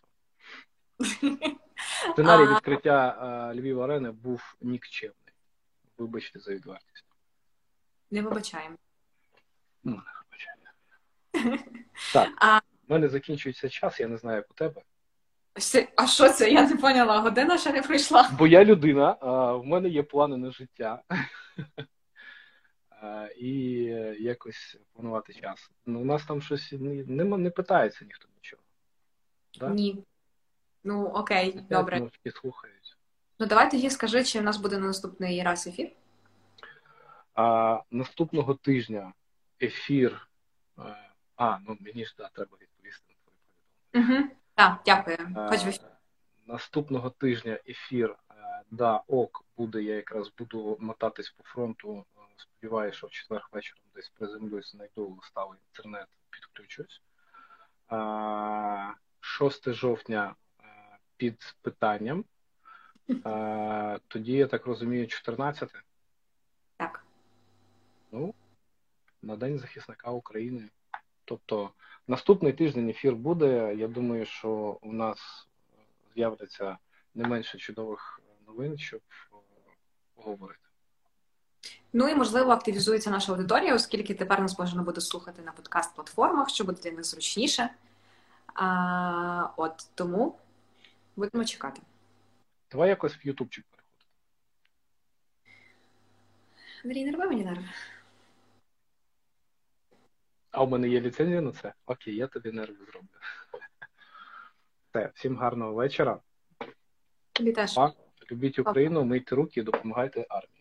[2.12, 5.34] Сценарій відкриття Львів Арени був нікчемний.
[5.98, 7.04] Вибачте за відвертість.
[8.10, 8.76] Не вибачаємо.
[9.84, 11.64] Ну, не вибачаємо.
[12.12, 12.64] Так.
[12.88, 14.82] У мене закінчується час, я не знаю, як у тебе.
[15.96, 16.50] А що це?
[16.50, 18.30] Я не поняла, година ще не прийшла.
[18.38, 21.02] Бо я людина, а в мене є плани на життя.
[23.36, 23.52] І
[24.18, 25.70] якось планувати час.
[25.86, 28.62] Ну, у нас там щось не не, питається ніхто нічого.
[29.58, 29.68] Да?
[29.68, 30.04] Ні.
[30.84, 32.00] Ну, окей, Опять добре.
[32.00, 32.96] Мовчки слухають.
[33.38, 35.90] Ну, давай тоді скажи, чи в нас буде на наступний раз ефір?
[37.34, 39.12] А, Наступного тижня
[39.62, 40.28] ефір.
[41.36, 43.38] А, ну мені ж да, треба відповісти на твоє
[43.92, 44.24] повідомлення.
[44.24, 44.36] Угу.
[44.54, 45.16] Так, дякую.
[45.48, 45.72] Хоч ви...
[46.46, 48.16] Наступного тижня ефір.
[48.70, 49.82] Да, ок, буде.
[49.82, 52.04] Я якраз буду мотатись по фронту.
[52.36, 57.02] Сподіваюся, що в четвер вечором десь приземлюсь, знайду сталий інтернет, підключусь.
[59.20, 60.34] 6 жовтня
[61.16, 62.24] під питанням.
[64.08, 65.70] Тоді, я так розумію, 14.
[66.76, 67.04] Так.
[68.12, 68.34] Ну,
[69.22, 70.68] на День захисника України.
[71.24, 71.70] Тобто
[72.08, 73.74] наступний тиждень ефір буде.
[73.74, 75.48] Я думаю, що у нас
[76.14, 76.78] з'являться
[77.14, 79.00] не менше чудових новин, щоб
[80.14, 80.60] поговорити.
[81.92, 86.64] Ну і можливо активізується наша аудиторія, оскільки тепер нас можна буде слухати на подкаст-платформах, що
[86.64, 87.70] буде для них зручніше.
[88.54, 90.38] А, От тому
[91.16, 91.82] будемо чекати.
[92.70, 94.04] Давай якось в Ютубчик переходити.
[96.84, 97.64] Андрій, не роби мені нерви.
[100.54, 101.74] А у мене є ліцензія на це?
[101.86, 103.08] Окей, я тобі нерви зроблю.
[104.90, 106.20] Те, всім гарного вечора.
[107.32, 107.78] Тобі теж.
[108.30, 110.53] Любіть Україну, мийте руки і допомагайте армії.